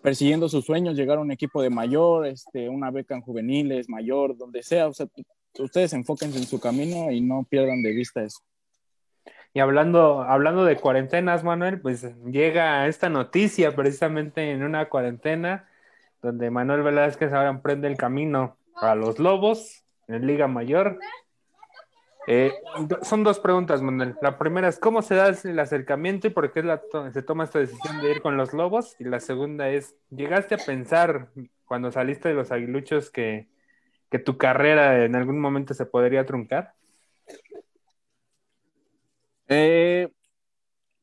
[0.00, 4.36] persiguiendo sus sueños, llegar a un equipo de mayor, este, una beca en juveniles, mayor,
[4.36, 4.86] donde sea.
[4.86, 5.08] O sea,
[5.58, 8.38] ustedes enfóquense en su camino y no pierdan de vista eso.
[9.52, 15.68] Y hablando, hablando de cuarentenas, Manuel, pues llega esta noticia precisamente en una cuarentena
[16.22, 20.98] donde Manuel Velázquez ahora emprende el camino a los Lobos en Liga Mayor
[22.26, 22.52] eh,
[23.02, 24.14] son dos preguntas, Manuel.
[24.20, 26.62] La primera es cómo se da el acercamiento y por qué
[27.12, 28.94] se toma esta decisión de ir con los lobos.
[28.98, 31.28] Y la segunda es, ¿llegaste a pensar
[31.64, 33.48] cuando saliste de los aguiluchos que,
[34.24, 36.74] tu carrera en algún momento se podría truncar?
[39.52, 40.08] Eh,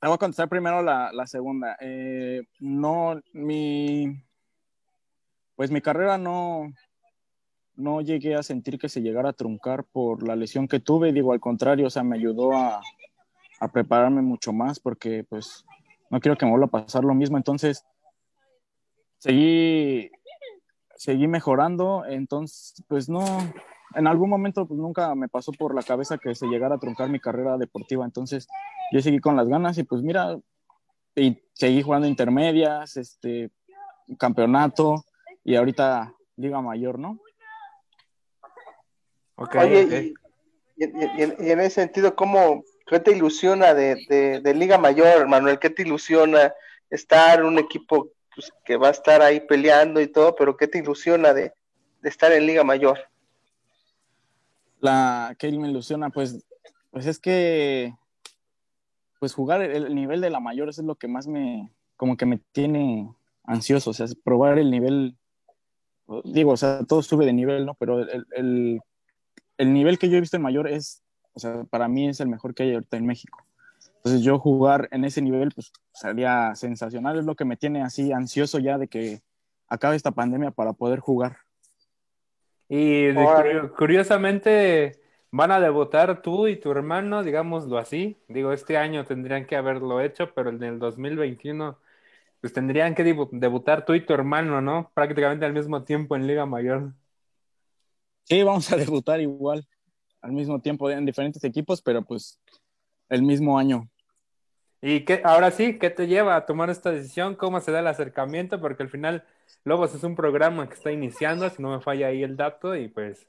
[0.02, 1.76] voy a contestar primero la, segunda.
[1.82, 4.24] Eh, no, mi,
[5.58, 6.72] pues mi carrera no,
[7.76, 11.34] no llegué a sentir que se llegara a truncar por la lesión que tuve, digo,
[11.34, 12.82] al contrario, o sea, me ayudó a,
[13.74, 15.66] prepararme mucho más porque pues
[16.10, 17.84] no quiero que me vuelva a pasar lo mismo, entonces
[19.18, 20.12] seguí,
[20.96, 23.26] seguí mejorando, entonces pues no,
[23.96, 27.10] en algún momento pues nunca me pasó por la cabeza que se llegara a truncar
[27.10, 28.48] mi carrera deportiva, entonces
[28.92, 30.38] yo seguí con las ganas y pues mira,
[31.16, 33.50] y seguí jugando intermedias, este,
[34.20, 35.04] campeonato
[35.44, 37.20] y ahorita liga mayor, ¿no?
[39.36, 40.14] Oye,
[40.76, 45.60] Y, en ese sentido, ¿cómo, ¿qué te ilusiona de, Liga Mayor, Manuel?
[45.60, 46.54] ¿Qué te ilusiona
[46.90, 50.68] estar en un equipo pues, que va a estar ahí peleando y todo, pero qué
[50.68, 51.54] te ilusiona de,
[52.04, 53.00] estar en Liga Mayor?
[54.80, 56.46] La que me ilusiona, pues,
[56.92, 57.94] pues es que
[59.20, 62.38] pues jugar el, nivel de la mayor es lo que más me, como que me
[62.52, 63.12] tiene
[63.44, 65.18] ansioso, o sea, probar el nivel,
[66.24, 67.74] digo, o sea, todo sube de nivel, ¿no?
[67.74, 68.80] Pero el
[69.58, 72.28] el nivel que yo he visto en mayor es, o sea, para mí es el
[72.28, 73.44] mejor que hay ahorita en México.
[73.98, 78.12] Entonces yo jugar en ese nivel, pues sería sensacional, es lo que me tiene así
[78.12, 79.22] ansioso ya de que
[79.68, 81.38] acabe esta pandemia para poder jugar.
[82.70, 83.14] Y
[83.78, 85.00] curiosamente
[85.32, 88.18] van a debutar tú y tu hermano, digámoslo así.
[88.28, 91.78] Digo, este año tendrían que haberlo hecho, pero en el 2021
[92.42, 94.92] pues tendrían que debutar tú y tu hermano, ¿no?
[94.94, 96.94] Prácticamente al mismo tiempo en Liga Mayor.
[98.24, 99.68] Sí, vamos a debutar igual,
[100.22, 102.40] al mismo tiempo en diferentes equipos, pero pues
[103.10, 103.90] el mismo año.
[104.82, 107.36] Y qué, ahora sí, ¿qué te lleva a tomar esta decisión?
[107.36, 108.62] ¿Cómo se da el acercamiento?
[108.62, 109.26] Porque al final
[109.64, 112.88] Lobos es un programa que está iniciando, si no me falla ahí el dato, y
[112.88, 113.28] pues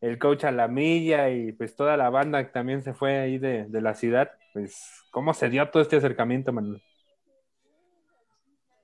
[0.00, 3.66] el coach a la milla y pues toda la banda también se fue ahí de,
[3.70, 4.76] la ciudad, pues
[5.10, 6.82] ¿cómo se dio todo este acercamiento, Manuel?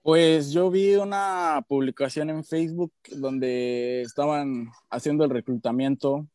[0.03, 6.27] Pues yo vi una publicación en Facebook donde estaban haciendo el reclutamiento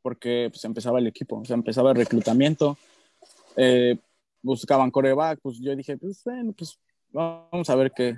[0.00, 2.78] porque pues empezaba el equipo, o sea, empezaba el reclutamiento,
[3.56, 3.98] eh,
[4.40, 6.78] buscaban coreback, pues yo dije, pues bueno, pues
[7.10, 8.16] vamos a ver qué,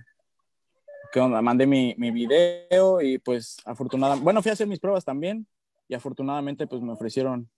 [1.12, 1.42] qué onda.
[1.42, 5.46] Mandé mi, mi video y pues afortunadamente, bueno, fui a hacer mis pruebas también
[5.88, 7.51] y afortunadamente pues me ofrecieron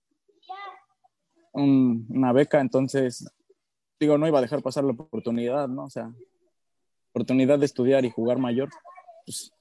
[1.52, 3.30] una beca, entonces
[4.00, 5.84] digo, no iba a dejar pasar la oportunidad, ¿no?
[5.84, 6.12] O sea,
[7.10, 8.70] oportunidad de estudiar y jugar mayor,
[9.24, 9.52] pues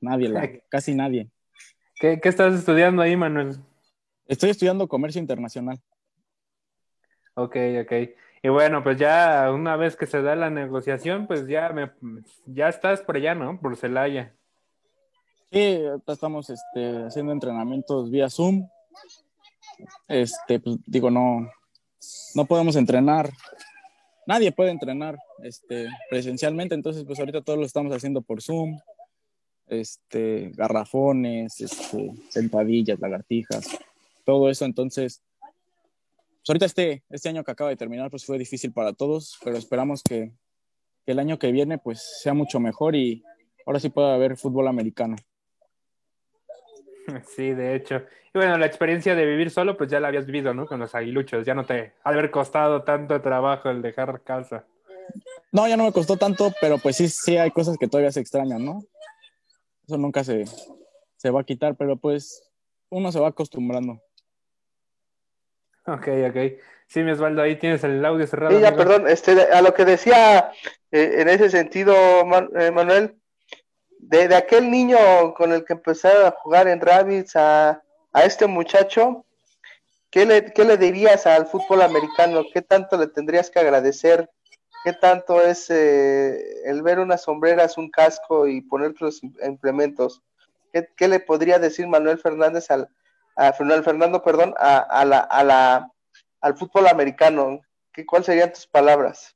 [0.00, 1.28] nadie, la, casi nadie.
[1.96, 3.56] ¿Qué, ¿Qué, estás estudiando ahí, Manuel?
[4.26, 5.80] Estoy estudiando comercio internacional.
[7.34, 7.92] Ok, ok.
[8.44, 11.90] Y bueno, pues ya una vez que se da la negociación, pues ya me,
[12.44, 13.58] ya estás por allá, ¿no?
[13.58, 14.34] Por Celaya.
[15.50, 18.68] Sí, estamos este, haciendo entrenamientos vía Zoom.
[20.08, 21.50] Este, pues digo, no,
[22.34, 23.30] no podemos entrenar.
[24.26, 28.78] Nadie puede entrenar este, presencialmente, entonces pues ahorita todo lo estamos haciendo por Zoom.
[29.68, 33.70] Este, garrafones, este, sentadillas, lagartijas,
[34.22, 34.66] todo eso.
[34.66, 35.22] Entonces,
[36.44, 39.56] pues ahorita este, este año que acaba de terminar pues fue difícil para todos, pero
[39.56, 40.30] esperamos que,
[41.06, 43.24] que el año que viene pues sea mucho mejor y
[43.64, 45.16] ahora sí pueda haber fútbol americano.
[47.34, 48.02] Sí, de hecho.
[48.34, 50.66] Y bueno, la experiencia de vivir solo, pues ya la habías vivido, ¿no?
[50.66, 51.44] Con los aguiluchos.
[51.44, 54.64] Ya no te ha haber costado tanto trabajo el dejar casa.
[55.52, 58.20] No, ya no me costó tanto, pero pues sí, sí hay cosas que todavía se
[58.20, 58.82] extrañan, ¿no?
[59.86, 60.44] Eso nunca se,
[61.16, 62.42] se va a quitar, pero pues
[62.88, 64.00] uno se va acostumbrando.
[65.86, 66.36] Ok, ok.
[66.86, 68.54] Sí, mi Osvaldo, ahí tienes el audio cerrado.
[68.54, 70.52] Sí, ya, perdón, este, a lo que decía
[70.90, 71.94] eh, en ese sentido,
[72.58, 73.16] eh, Manuel,
[73.98, 77.82] de, aquel niño con el que empezaron a jugar en Rabbits a,
[78.22, 79.24] este muchacho,
[80.10, 82.44] ¿qué le, ¿qué le, dirías al fútbol americano?
[82.52, 84.30] ¿Qué tanto le tendrías que agradecer?
[84.84, 90.22] ¿Qué tanto es eh, el ver unas sombreras, un casco y poner los implementos?
[90.96, 92.88] ¿Qué, le podría decir Manuel Fernández al,
[93.36, 95.92] a Fernando, perdón, a, la, a la,
[96.40, 97.60] al fútbol americano?
[97.92, 99.34] ¿Qué, ¿Cuáles serían tus palabras?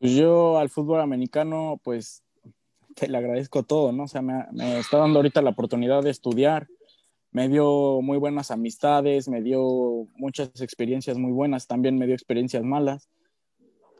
[0.00, 2.22] Yo al fútbol americano, pues
[2.94, 4.04] te le agradezco todo, ¿no?
[4.04, 4.46] O sea, me,
[4.78, 6.68] está dando ahorita la oportunidad de estudiar,
[7.32, 12.64] me dio muy buenas amistades, me dio muchas experiencias muy buenas, también me dio experiencias
[12.64, 13.08] malas.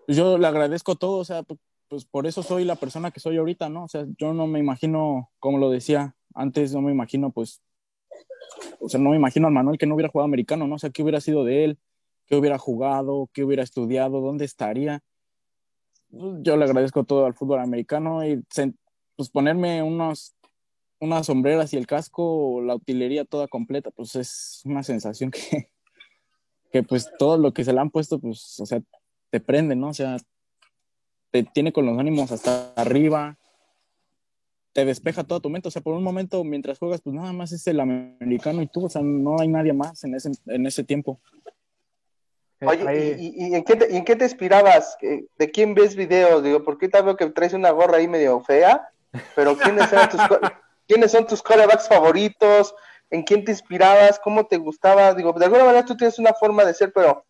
[0.06, 1.44] Pues yo le agradezco todo, o sea,
[1.88, 3.84] pues por eso soy la persona que soy ahorita, ¿no?
[3.84, 7.62] O sea, yo no me imagino, como lo decía antes, no me imagino, pues,
[8.80, 10.76] o sea, no me imagino al Manuel que no hubiera jugado americano, ¿no?
[10.76, 11.78] O sea, ¿qué hubiera sido de él?
[12.26, 13.28] ¿Qué hubiera jugado?
[13.32, 14.20] ¿Qué hubiera estudiado?
[14.20, 15.02] ¿Dónde estaría?
[16.10, 18.42] Pues, yo le agradezco todo al fútbol americano y
[19.16, 20.34] pues ponerme unos,
[20.98, 25.70] unas sombreras y el casco, la utilería toda completa, pues es una sensación que,
[26.72, 28.80] que pues todo lo que se le han puesto, pues, o sea,
[29.30, 29.88] te prende, ¿no?
[29.88, 30.16] O sea,
[31.30, 33.38] te tiene con los ánimos hasta arriba,
[34.72, 37.52] te despeja toda tu mente, o sea, por un momento mientras juegas, pues nada más
[37.52, 40.84] es el americano y tú, o sea, no hay nadie más en ese, en ese
[40.84, 41.20] tiempo.
[42.62, 44.96] Oye, ¿y, en, qué te, en, qué te, inspirabas?
[45.00, 46.42] ¿De quién ves videos?
[46.42, 48.90] Digo, ¿por qué te veo que traes una gorra ahí medio fea?
[49.34, 50.20] Pero ¿quiénes, son tus,
[50.86, 52.74] ¿quiénes son tus corebacks favoritos?
[53.08, 54.20] ¿En quién te inspirabas?
[54.20, 55.14] ¿Cómo te gustaba?
[55.14, 57.24] Digo, de alguna manera tú tienes una forma de ser, pero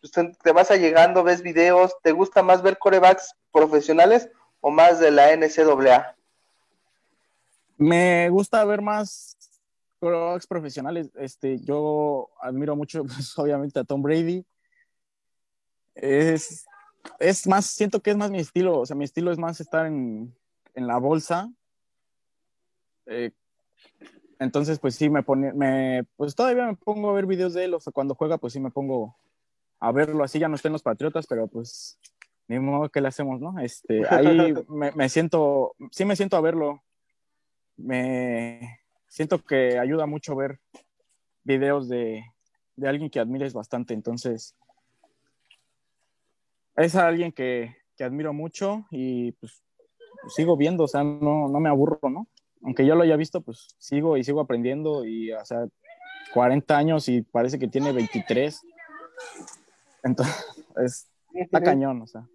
[0.00, 4.98] pues, te vas a llegando, ves videos, ¿te gusta más ver corebacks profesionales o más
[4.98, 6.16] de la NCAA?
[7.80, 9.36] Me gusta ver más
[9.98, 11.10] corebacks profesionales.
[11.16, 14.44] Este, yo admiro mucho, pues, obviamente, a Tom Brady.
[15.94, 16.66] Es,
[17.18, 18.80] es más, siento que es más mi estilo.
[18.80, 20.34] O sea, mi estilo es más estar en,
[20.74, 21.50] en la bolsa.
[23.06, 23.32] Eh,
[24.38, 27.74] entonces, pues sí, me pone, me, pues todavía me pongo a ver videos de él,
[27.74, 29.16] o sea, cuando juega, pues sí me pongo
[29.78, 31.98] a verlo así, ya no estén los Patriotas, pero pues
[32.46, 33.58] ni modo que le hacemos, ¿no?
[33.60, 36.82] Este, ahí me, siento, sí me siento a verlo,
[37.80, 40.60] me siento que ayuda mucho ver
[41.44, 42.24] videos de,
[42.76, 44.54] de alguien que admires bastante, entonces
[46.76, 49.62] es alguien que, que admiro mucho y pues
[50.28, 52.26] sigo viendo, o sea, no, no me aburro, ¿no?
[52.62, 55.66] Aunque yo lo haya visto, pues sigo y sigo aprendiendo y, o sea,
[56.34, 58.60] 40 años y parece que tiene 23.
[60.02, 60.34] Entonces,
[60.76, 62.26] es, está cañón, o sea.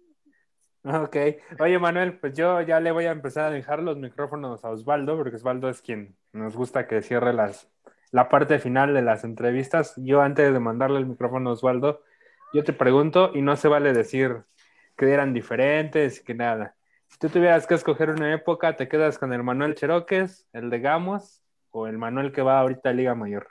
[1.02, 1.16] Ok.
[1.58, 5.16] Oye, Manuel, pues yo ya le voy a empezar a dejar los micrófonos a Osvaldo,
[5.16, 7.68] porque Osvaldo es quien nos gusta que cierre las,
[8.12, 9.94] la parte final de las entrevistas.
[9.96, 12.02] Yo antes de mandarle el micrófono a Osvaldo,
[12.54, 14.44] yo te pregunto y no se vale decir
[14.96, 16.76] que eran diferentes y que nada.
[17.08, 20.80] Si tú tuvieras que escoger una época, ¿te quedas con el Manuel Cheroques, el de
[20.80, 23.48] Gamos o el Manuel que va ahorita a Liga Mayor?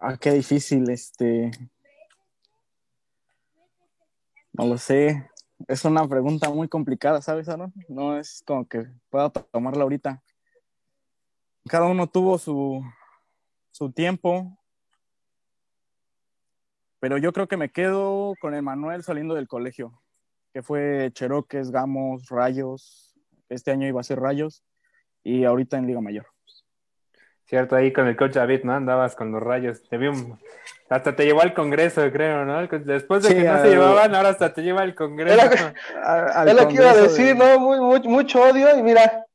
[0.00, 1.50] Ah, qué difícil, este.
[4.54, 5.28] No lo sé.
[5.66, 7.72] Es una pregunta muy complicada, ¿sabes, Aaron?
[7.88, 10.22] No es como que pueda tomarla ahorita.
[11.66, 12.84] Cada uno tuvo su,
[13.72, 14.56] su tiempo,
[17.00, 20.00] pero yo creo que me quedo con Emanuel saliendo del colegio,
[20.52, 23.18] que fue Cheroques, Gamos, Rayos.
[23.48, 24.64] Este año iba a ser Rayos
[25.24, 26.33] y ahorita en Liga Mayor.
[27.46, 28.72] Cierto, ahí con el coach David, ¿no?
[28.72, 29.82] Andabas con los rayos.
[29.88, 30.08] Te vi
[30.88, 32.66] Hasta te llevó al Congreso, creo, ¿no?
[32.66, 35.36] Después de que no se llevaban, ahora hasta te lleva al Congreso.
[36.46, 37.58] Es lo que iba a decir, ¿no?
[37.60, 39.26] Muy, mucho odio y mira,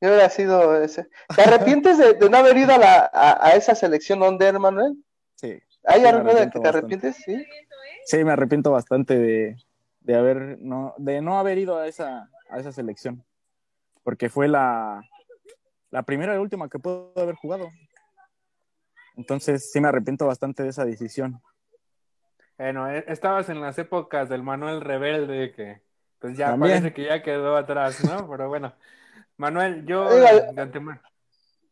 [0.00, 1.08] yo hubiera sido ese.
[1.34, 4.96] ¿Te arrepientes de, no haber ido a, la, a, esa selección donde, Manuel?
[5.36, 5.58] Sí.
[5.84, 7.16] ¿Hay algo de que te arrepientes?
[7.16, 7.46] Sí.
[8.04, 9.56] Sí, me arrepiento bastante de,
[10.00, 13.24] de haber no, de no haber ido a esa, a esa selección.
[14.02, 15.02] Porque fue la,
[15.96, 17.70] la primera y última que puedo haber jugado.
[19.16, 21.40] Entonces sí me arrepiento bastante de esa decisión.
[22.58, 25.80] Bueno, e, estabas en las épocas del Manuel Rebelde que
[26.18, 28.28] pues ya parece que ya quedó atrás, ¿no?
[28.30, 28.74] Pero bueno,
[29.38, 30.06] Manuel, yo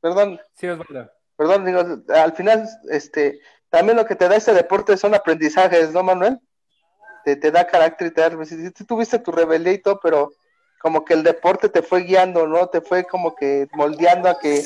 [0.01, 0.41] Perdón.
[0.55, 1.11] Sí, Osvaldo.
[1.37, 1.81] Perdón, digo,
[2.15, 6.41] al final, este, también lo que te da este deporte son aprendizajes, ¿no, Manuel?
[7.27, 10.33] Te, te da carácter y te da, si, tuviste tu rebeldía y todo, pero
[10.85, 12.67] como que el deporte te fue guiando, ¿no?
[12.67, 14.63] Te fue como que moldeando a que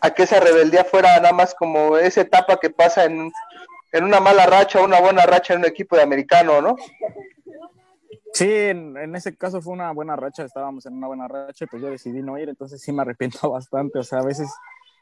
[0.00, 3.32] a, que esa rebeldía fuera nada más como esa etapa que pasa en,
[3.90, 6.76] en una mala racha o una buena racha en un equipo de americano, ¿no?
[8.32, 11.90] Sí, en, ese caso fue una buena racha, estábamos en una buena racha, pues yo
[11.90, 14.54] decidí no ir, entonces sí me arrepiento bastante, o sea, a veces,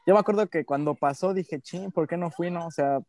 [0.07, 2.65] yo me acuerdo que cuando pasó dije, ching, ¿por qué no fui, no?
[2.65, 3.01] O sea,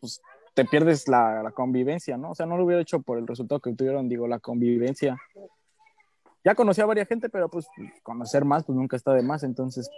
[0.00, 0.22] pues
[0.54, 2.30] te pierdes la, la convivencia, ¿no?
[2.30, 5.18] O sea, no lo hubiera hecho por el resultado que tuvieron, digo, la convivencia
[6.44, 7.66] ya conocí a varias gente, pero pues
[8.02, 9.42] conocer más, pues nunca está de más.
[9.42, 9.88] Entonces,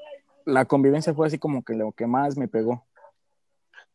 [0.44, 2.84] la convivencia fue así como que lo que más me pegó.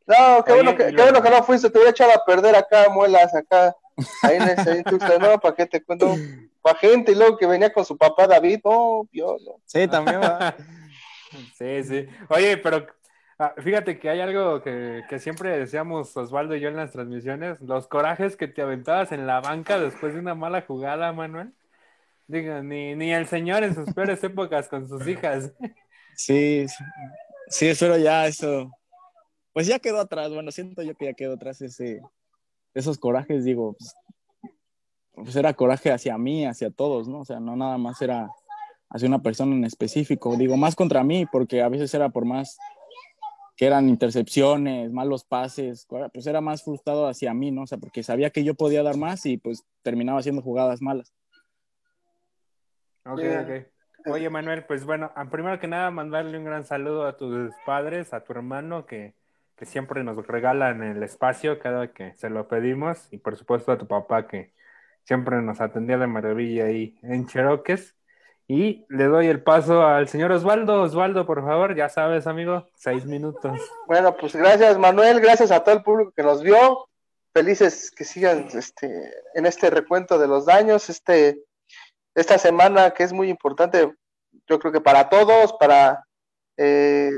[0.08, 2.90] No, qué, bueno, que, qué bueno que no fuiste, te hubiera echado a perder acá,
[2.90, 3.76] muelas, acá,
[4.24, 4.84] ahí en ese,
[5.20, 6.16] no, ¿para qué te cuento?
[6.64, 9.62] Para gente, y luego que venía con su papá David, no, Dios, no.
[9.66, 10.56] Sí, también va.
[11.56, 12.08] sí, sí.
[12.30, 12.88] Oye, pero
[13.38, 17.62] ah, fíjate que hay algo que, que siempre decíamos Osvaldo y yo en las transmisiones,
[17.62, 21.54] los corajes que te aventabas en la banca después de una mala jugada, Manuel.
[22.30, 25.52] Digo, ni, ni el señor en sus peores épocas con sus hijas.
[26.16, 26.68] Sí,
[27.48, 28.70] sí, espero ya eso.
[29.52, 32.04] Pues ya quedó atrás, bueno, siento yo que ya quedó atrás ese,
[32.76, 33.96] esos corajes, digo, pues,
[35.14, 37.22] pues, era coraje hacia mí, hacia todos, ¿no?
[37.22, 38.30] O sea, no nada más era
[38.92, 42.60] hacia una persona en específico, digo, más contra mí, porque a veces era por más
[43.58, 47.64] que eran intercepciones, malos pases, pues era más frustrado hacia mí, ¿no?
[47.64, 51.12] O sea, porque sabía que yo podía dar más y pues terminaba haciendo jugadas malas.
[53.06, 54.12] Ok, ok.
[54.12, 58.24] Oye, Manuel, pues bueno, primero que nada, mandarle un gran saludo a tus padres, a
[58.24, 59.14] tu hermano, que,
[59.56, 63.78] que siempre nos regalan el espacio cada que se lo pedimos, y por supuesto a
[63.78, 64.54] tu papá, que
[65.04, 67.96] siempre nos atendía de maravilla ahí en Cheroques.
[68.48, 70.82] Y le doy el paso al señor Osvaldo.
[70.82, 73.60] Osvaldo, por favor, ya sabes, amigo, seis minutos.
[73.86, 76.88] Bueno, pues gracias, Manuel, gracias a todo el público que nos vio.
[77.32, 81.44] Felices que sigan este, en este recuento de los daños, este
[82.22, 83.94] esta semana que es muy importante,
[84.48, 86.06] yo creo que para todos, para
[86.58, 87.12] eh,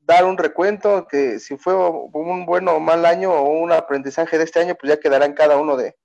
[0.00, 4.44] dar un recuento, que si fue un buen o mal año o un aprendizaje de
[4.44, 5.96] este año, pues ya quedará en cada uno de,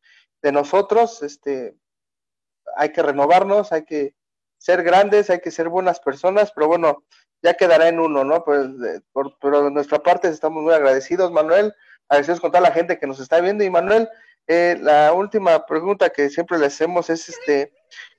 [0.51, 1.23] nosotros.
[1.23, 1.75] Este,
[2.77, 4.13] hay que renovarnos, hay que
[4.59, 7.03] ser grandes, hay que ser buenas personas, pero bueno,
[7.41, 8.43] ya quedará en uno, ¿no?
[8.43, 8.67] Pues,
[9.11, 11.73] por, pero de nuestra parte estamos muy agradecidos, Manuel,
[12.09, 13.63] agradecidos con toda la gente que nos está viendo.
[13.63, 14.07] Y Manuel,
[14.47, 17.73] eh, la última pregunta que siempre le hacemos es, este,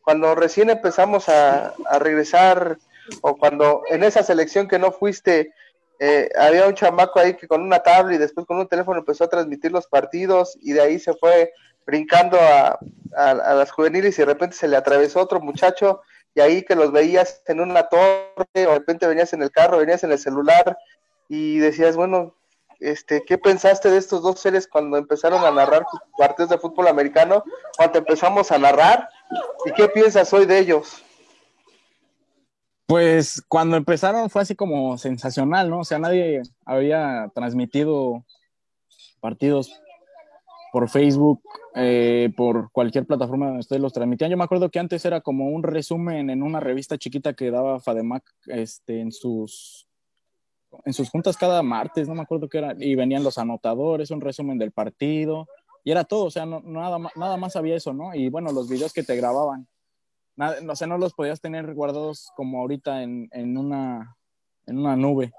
[0.06, 2.78] cuando recién empezamos a, regresar
[3.22, 5.52] o cuando en esa selección que no fuiste,
[5.98, 9.24] eh, había un chamaco ahí que con una tablet y después con un teléfono empezó
[9.24, 11.52] a transmitir los partidos y de ahí se fue
[11.84, 12.78] brincando a,
[13.16, 16.02] las juveniles y de repente se le atravesó otro muchacho
[16.36, 19.78] y ahí que los veías en una torre o de repente venías en el carro,
[19.78, 20.78] venías en el celular
[21.28, 22.36] y decías, bueno,
[22.80, 25.84] este, ¿qué pensaste de estos dos seres cuando empezaron a narrar
[26.16, 27.44] partidos de fútbol americano?
[27.76, 29.08] Cuando empezamos a narrar,
[29.64, 31.02] ¿y qué piensas hoy de ellos?
[32.86, 35.80] Pues cuando empezaron fue así como sensacional, ¿no?
[35.80, 38.24] O sea, nadie había transmitido
[39.20, 39.80] partidos
[40.72, 41.42] por Facebook,
[41.74, 44.30] eh, por cualquier plataforma donde ustedes los transmitían.
[44.30, 47.80] Yo me acuerdo que antes era como un resumen en una revista chiquita que daba
[47.80, 49.85] Fademac este, en sus
[50.84, 54.20] en sus juntas cada martes, no me acuerdo qué era, y venían los anotadores, un
[54.20, 55.46] resumen del partido,
[55.84, 58.14] y era todo, o sea, nada, nada más había eso, ¿no?
[58.14, 59.68] Y bueno, los videos que te grababan.
[60.34, 64.16] nada, o sea, no los podías tener guardados como ahorita en, en, una,
[64.66, 65.32] en una nube.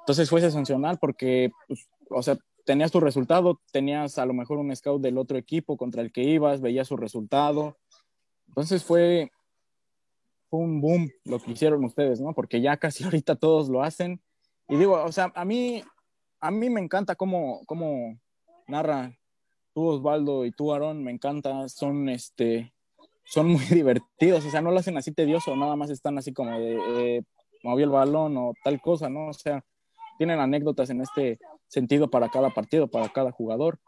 [0.00, 4.74] Entonces fue sensacional porque, pues, o sea, tenías tu resultado, tenías a lo mejor un
[4.74, 7.76] scout del otro equipo contra el que ibas, veías su resultado.
[8.48, 9.30] Entonces fue,
[10.48, 12.34] fue un boom lo que hicieron ustedes, ¿no?
[12.34, 14.20] Porque ya casi ahorita todos lo hacen.
[14.72, 15.84] Y digo, o sea, a mí,
[16.40, 18.18] a mí me encanta cómo, cómo
[18.66, 19.14] narra
[19.74, 22.72] tú, Osvaldo, y tú, Aarón, me encanta, son, este,
[23.22, 26.58] son muy divertidos, o sea, no lo hacen así tedioso, nada más están así como
[26.58, 26.78] de,
[27.18, 27.22] eh,
[27.62, 29.26] movió el balón o tal cosa, ¿no?
[29.26, 29.62] O sea,
[30.16, 33.78] tienen anécdotas en este sentido para cada partido, para cada jugador.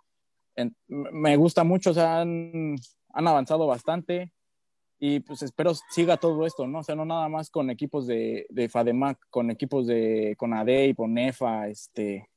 [0.88, 2.76] me gusta mucho, o sea, han,
[3.08, 4.33] avanzado bastante
[5.06, 6.78] y pues espero siga todo esto, ¿no?
[6.78, 10.94] O sea, no nada más con equipos de, de FADEMAC, con equipos de con ADEI,
[10.94, 12.30] con EFA, este,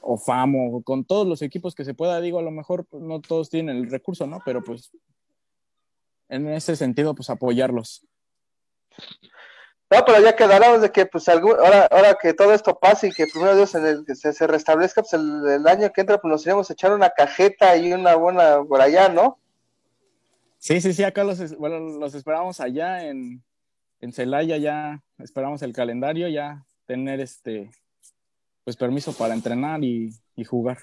[0.00, 3.20] o FAMO, con todos los equipos que se pueda, digo, a lo mejor pues, no
[3.20, 4.40] todos tienen el recurso, ¿no?
[4.42, 4.90] Pero pues
[6.30, 8.06] en ese sentido, pues apoyarlos.
[9.90, 13.26] No, pero ya quedará de que, pues, ahora, ahora que todo esto pase y que
[13.26, 16.70] primero Dios en el, que se, restablezca, pues el, año que entra, pues nos iremos
[16.70, 19.38] a echar una cajeta y una buena por allá, ¿no?
[20.66, 23.40] Sí, sí, sí, acá los, bueno, los esperamos allá en,
[24.00, 27.70] en Celaya, ya esperamos el calendario, ya tener este,
[28.64, 30.12] pues permiso para entrenar y,
[30.44, 30.78] jugar.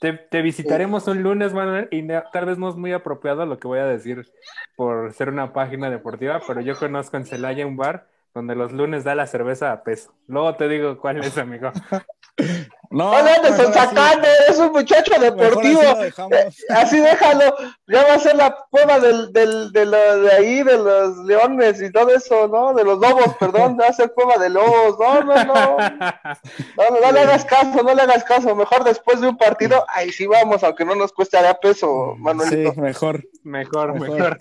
[0.00, 3.78] Te, visitaremos un lunes, Manuel, y tal vez no es muy apropiado lo que voy
[3.78, 4.26] a decir
[4.74, 8.08] por ser una página deportiva, pero yo conozco en Celaya un bar
[8.38, 10.14] donde los lunes da la cerveza a peso.
[10.28, 11.72] Luego te digo cuál es, amigo.
[12.90, 15.82] No, no, no, sacando, eres un muchacho deportivo.
[16.70, 17.54] Así, déjalo.
[17.86, 21.82] Ya va a ser la prueba del, del, de, lo, de ahí, de los leones
[21.82, 22.72] y todo eso, ¿no?
[22.72, 24.96] De los lobos, perdón, va a ser prueba de lobos.
[24.98, 25.76] No, no, no.
[25.76, 28.54] No, no, le hagas caso, no le hagas caso.
[28.54, 32.72] Mejor después de un partido, ahí sí vamos, aunque no nos cueste a peso, Manuelito.
[32.72, 33.22] Sí, mejor.
[33.42, 34.38] Mejor, mejor.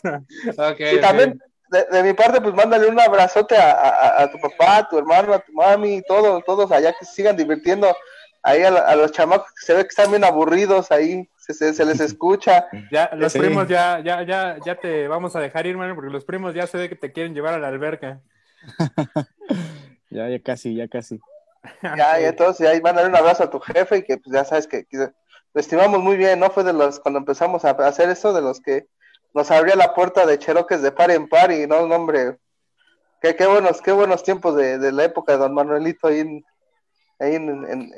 [0.80, 5.34] y también de, mi parte, pues mándale un abrazote a, tu papá, a tu hermano,
[5.34, 7.96] a tu mami, todos, todos allá que sigan divirtiendo.
[8.44, 12.00] Ahí a, los chamacos que se ve que están bien aburridos ahí, se, se, les
[12.00, 12.68] escucha.
[12.92, 16.24] Ya, los primos ya, ya, ya, ya te vamos a dejar ir, hermano, porque los
[16.24, 18.22] primos ya se ve que te quieren llevar a la alberca.
[20.10, 21.20] ya, ya casi, ya casi.
[21.82, 24.68] Ya, ya entonces ahí mándale un abrazo a tu jefe y que pues ya sabes
[24.68, 25.12] que, que lo
[25.56, 26.50] estimamos muy bien, ¿no?
[26.50, 28.88] Fue de los, cuando empezamos a hacer eso, de los que
[29.34, 32.38] nos abría la puerta de Cheroques de par en par y no, hombre,
[33.22, 36.46] qué, qué buenos, qué buenos tiempos de, la época de don Manuelito ahí en,
[37.20, 37.92] ahí en, en,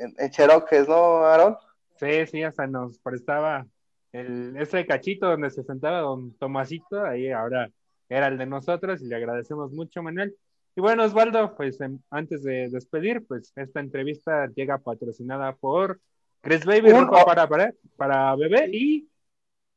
[0.88, 1.56] ¿no, Aaron?
[1.96, 3.66] Sí, sí, hasta nos prestaba
[4.12, 7.70] el, ese cachito donde se sentaba don Tomasito, ahí ahora
[8.08, 10.34] era el de nosotros y le agradecemos mucho, Manuel.
[10.76, 16.00] Y bueno, Osvaldo, pues em, antes de despedir, pues esta entrevista llega patrocinada por
[16.40, 16.92] Chris Baby,
[17.24, 19.08] para, para, para bebé y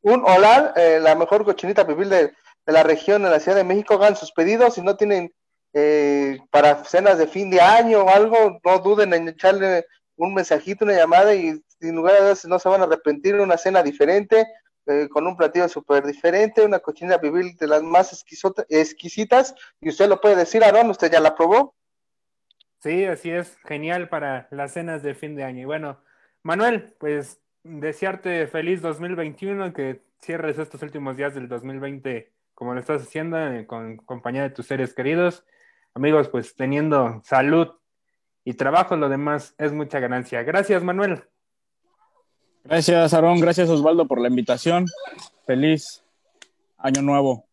[0.04, 2.34] un Olal, eh, la mejor cochinita pibil de,
[2.66, 4.76] la región en la Ciudad de México, hagan sus pedidos.
[4.76, 5.34] Si no tienen
[5.74, 9.86] eh, para cenas de fin de año o algo, no duden en echarle
[10.16, 13.58] un mensajito, una llamada y sin lugar a dudas no se van a arrepentir una
[13.58, 14.47] cena diferente,
[14.86, 18.14] eh, con un platillo súper diferente, una cochinita pibil de las más
[18.70, 19.56] exquisitas.
[19.82, 21.76] Y usted lo puede decir, Aaron, ¿usted ya la probó?
[22.80, 25.62] Sí, así es, genial para las cenas de fin de año.
[25.62, 26.01] Y bueno,
[26.43, 33.01] Manuel, pues desearte feliz 2021, que cierres estos últimos días del 2020 como lo estás
[33.01, 35.43] haciendo, eh, con compañía de tus seres queridos.
[35.93, 37.70] Amigos, pues teniendo salud
[38.43, 40.43] y trabajo, lo demás es mucha ganancia.
[40.43, 41.24] Gracias, Manuel.
[42.64, 43.39] Gracias, Aarón.
[43.39, 44.86] Gracias, Osvaldo, por la invitación.
[45.45, 46.03] Feliz
[46.78, 47.45] año nuevo.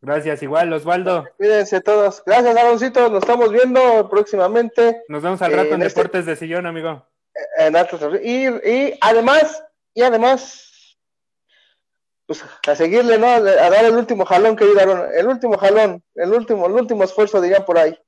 [0.00, 1.26] Gracias, igual, Osvaldo.
[1.36, 2.22] Cuídense todos.
[2.24, 3.08] Gracias, Aaroncito.
[3.08, 5.02] Nos estamos viendo próximamente.
[5.08, 7.08] Nos vemos al rato en, este Deportes de Sillón, amigo
[8.22, 9.62] y, y además,
[9.94, 10.98] y además,
[12.26, 13.26] pues a seguirle, ¿no?
[13.26, 17.40] A dar el último jalón, que querido el último jalón, el último, el último esfuerzo,
[17.40, 17.98] dirían por ahí.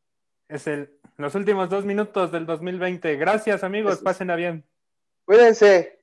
[0.48, 3.16] Es el, los últimos dos minutos del 2020.
[3.16, 4.64] Gracias, amigos, pasen a bien.
[5.24, 5.99] Cuídense.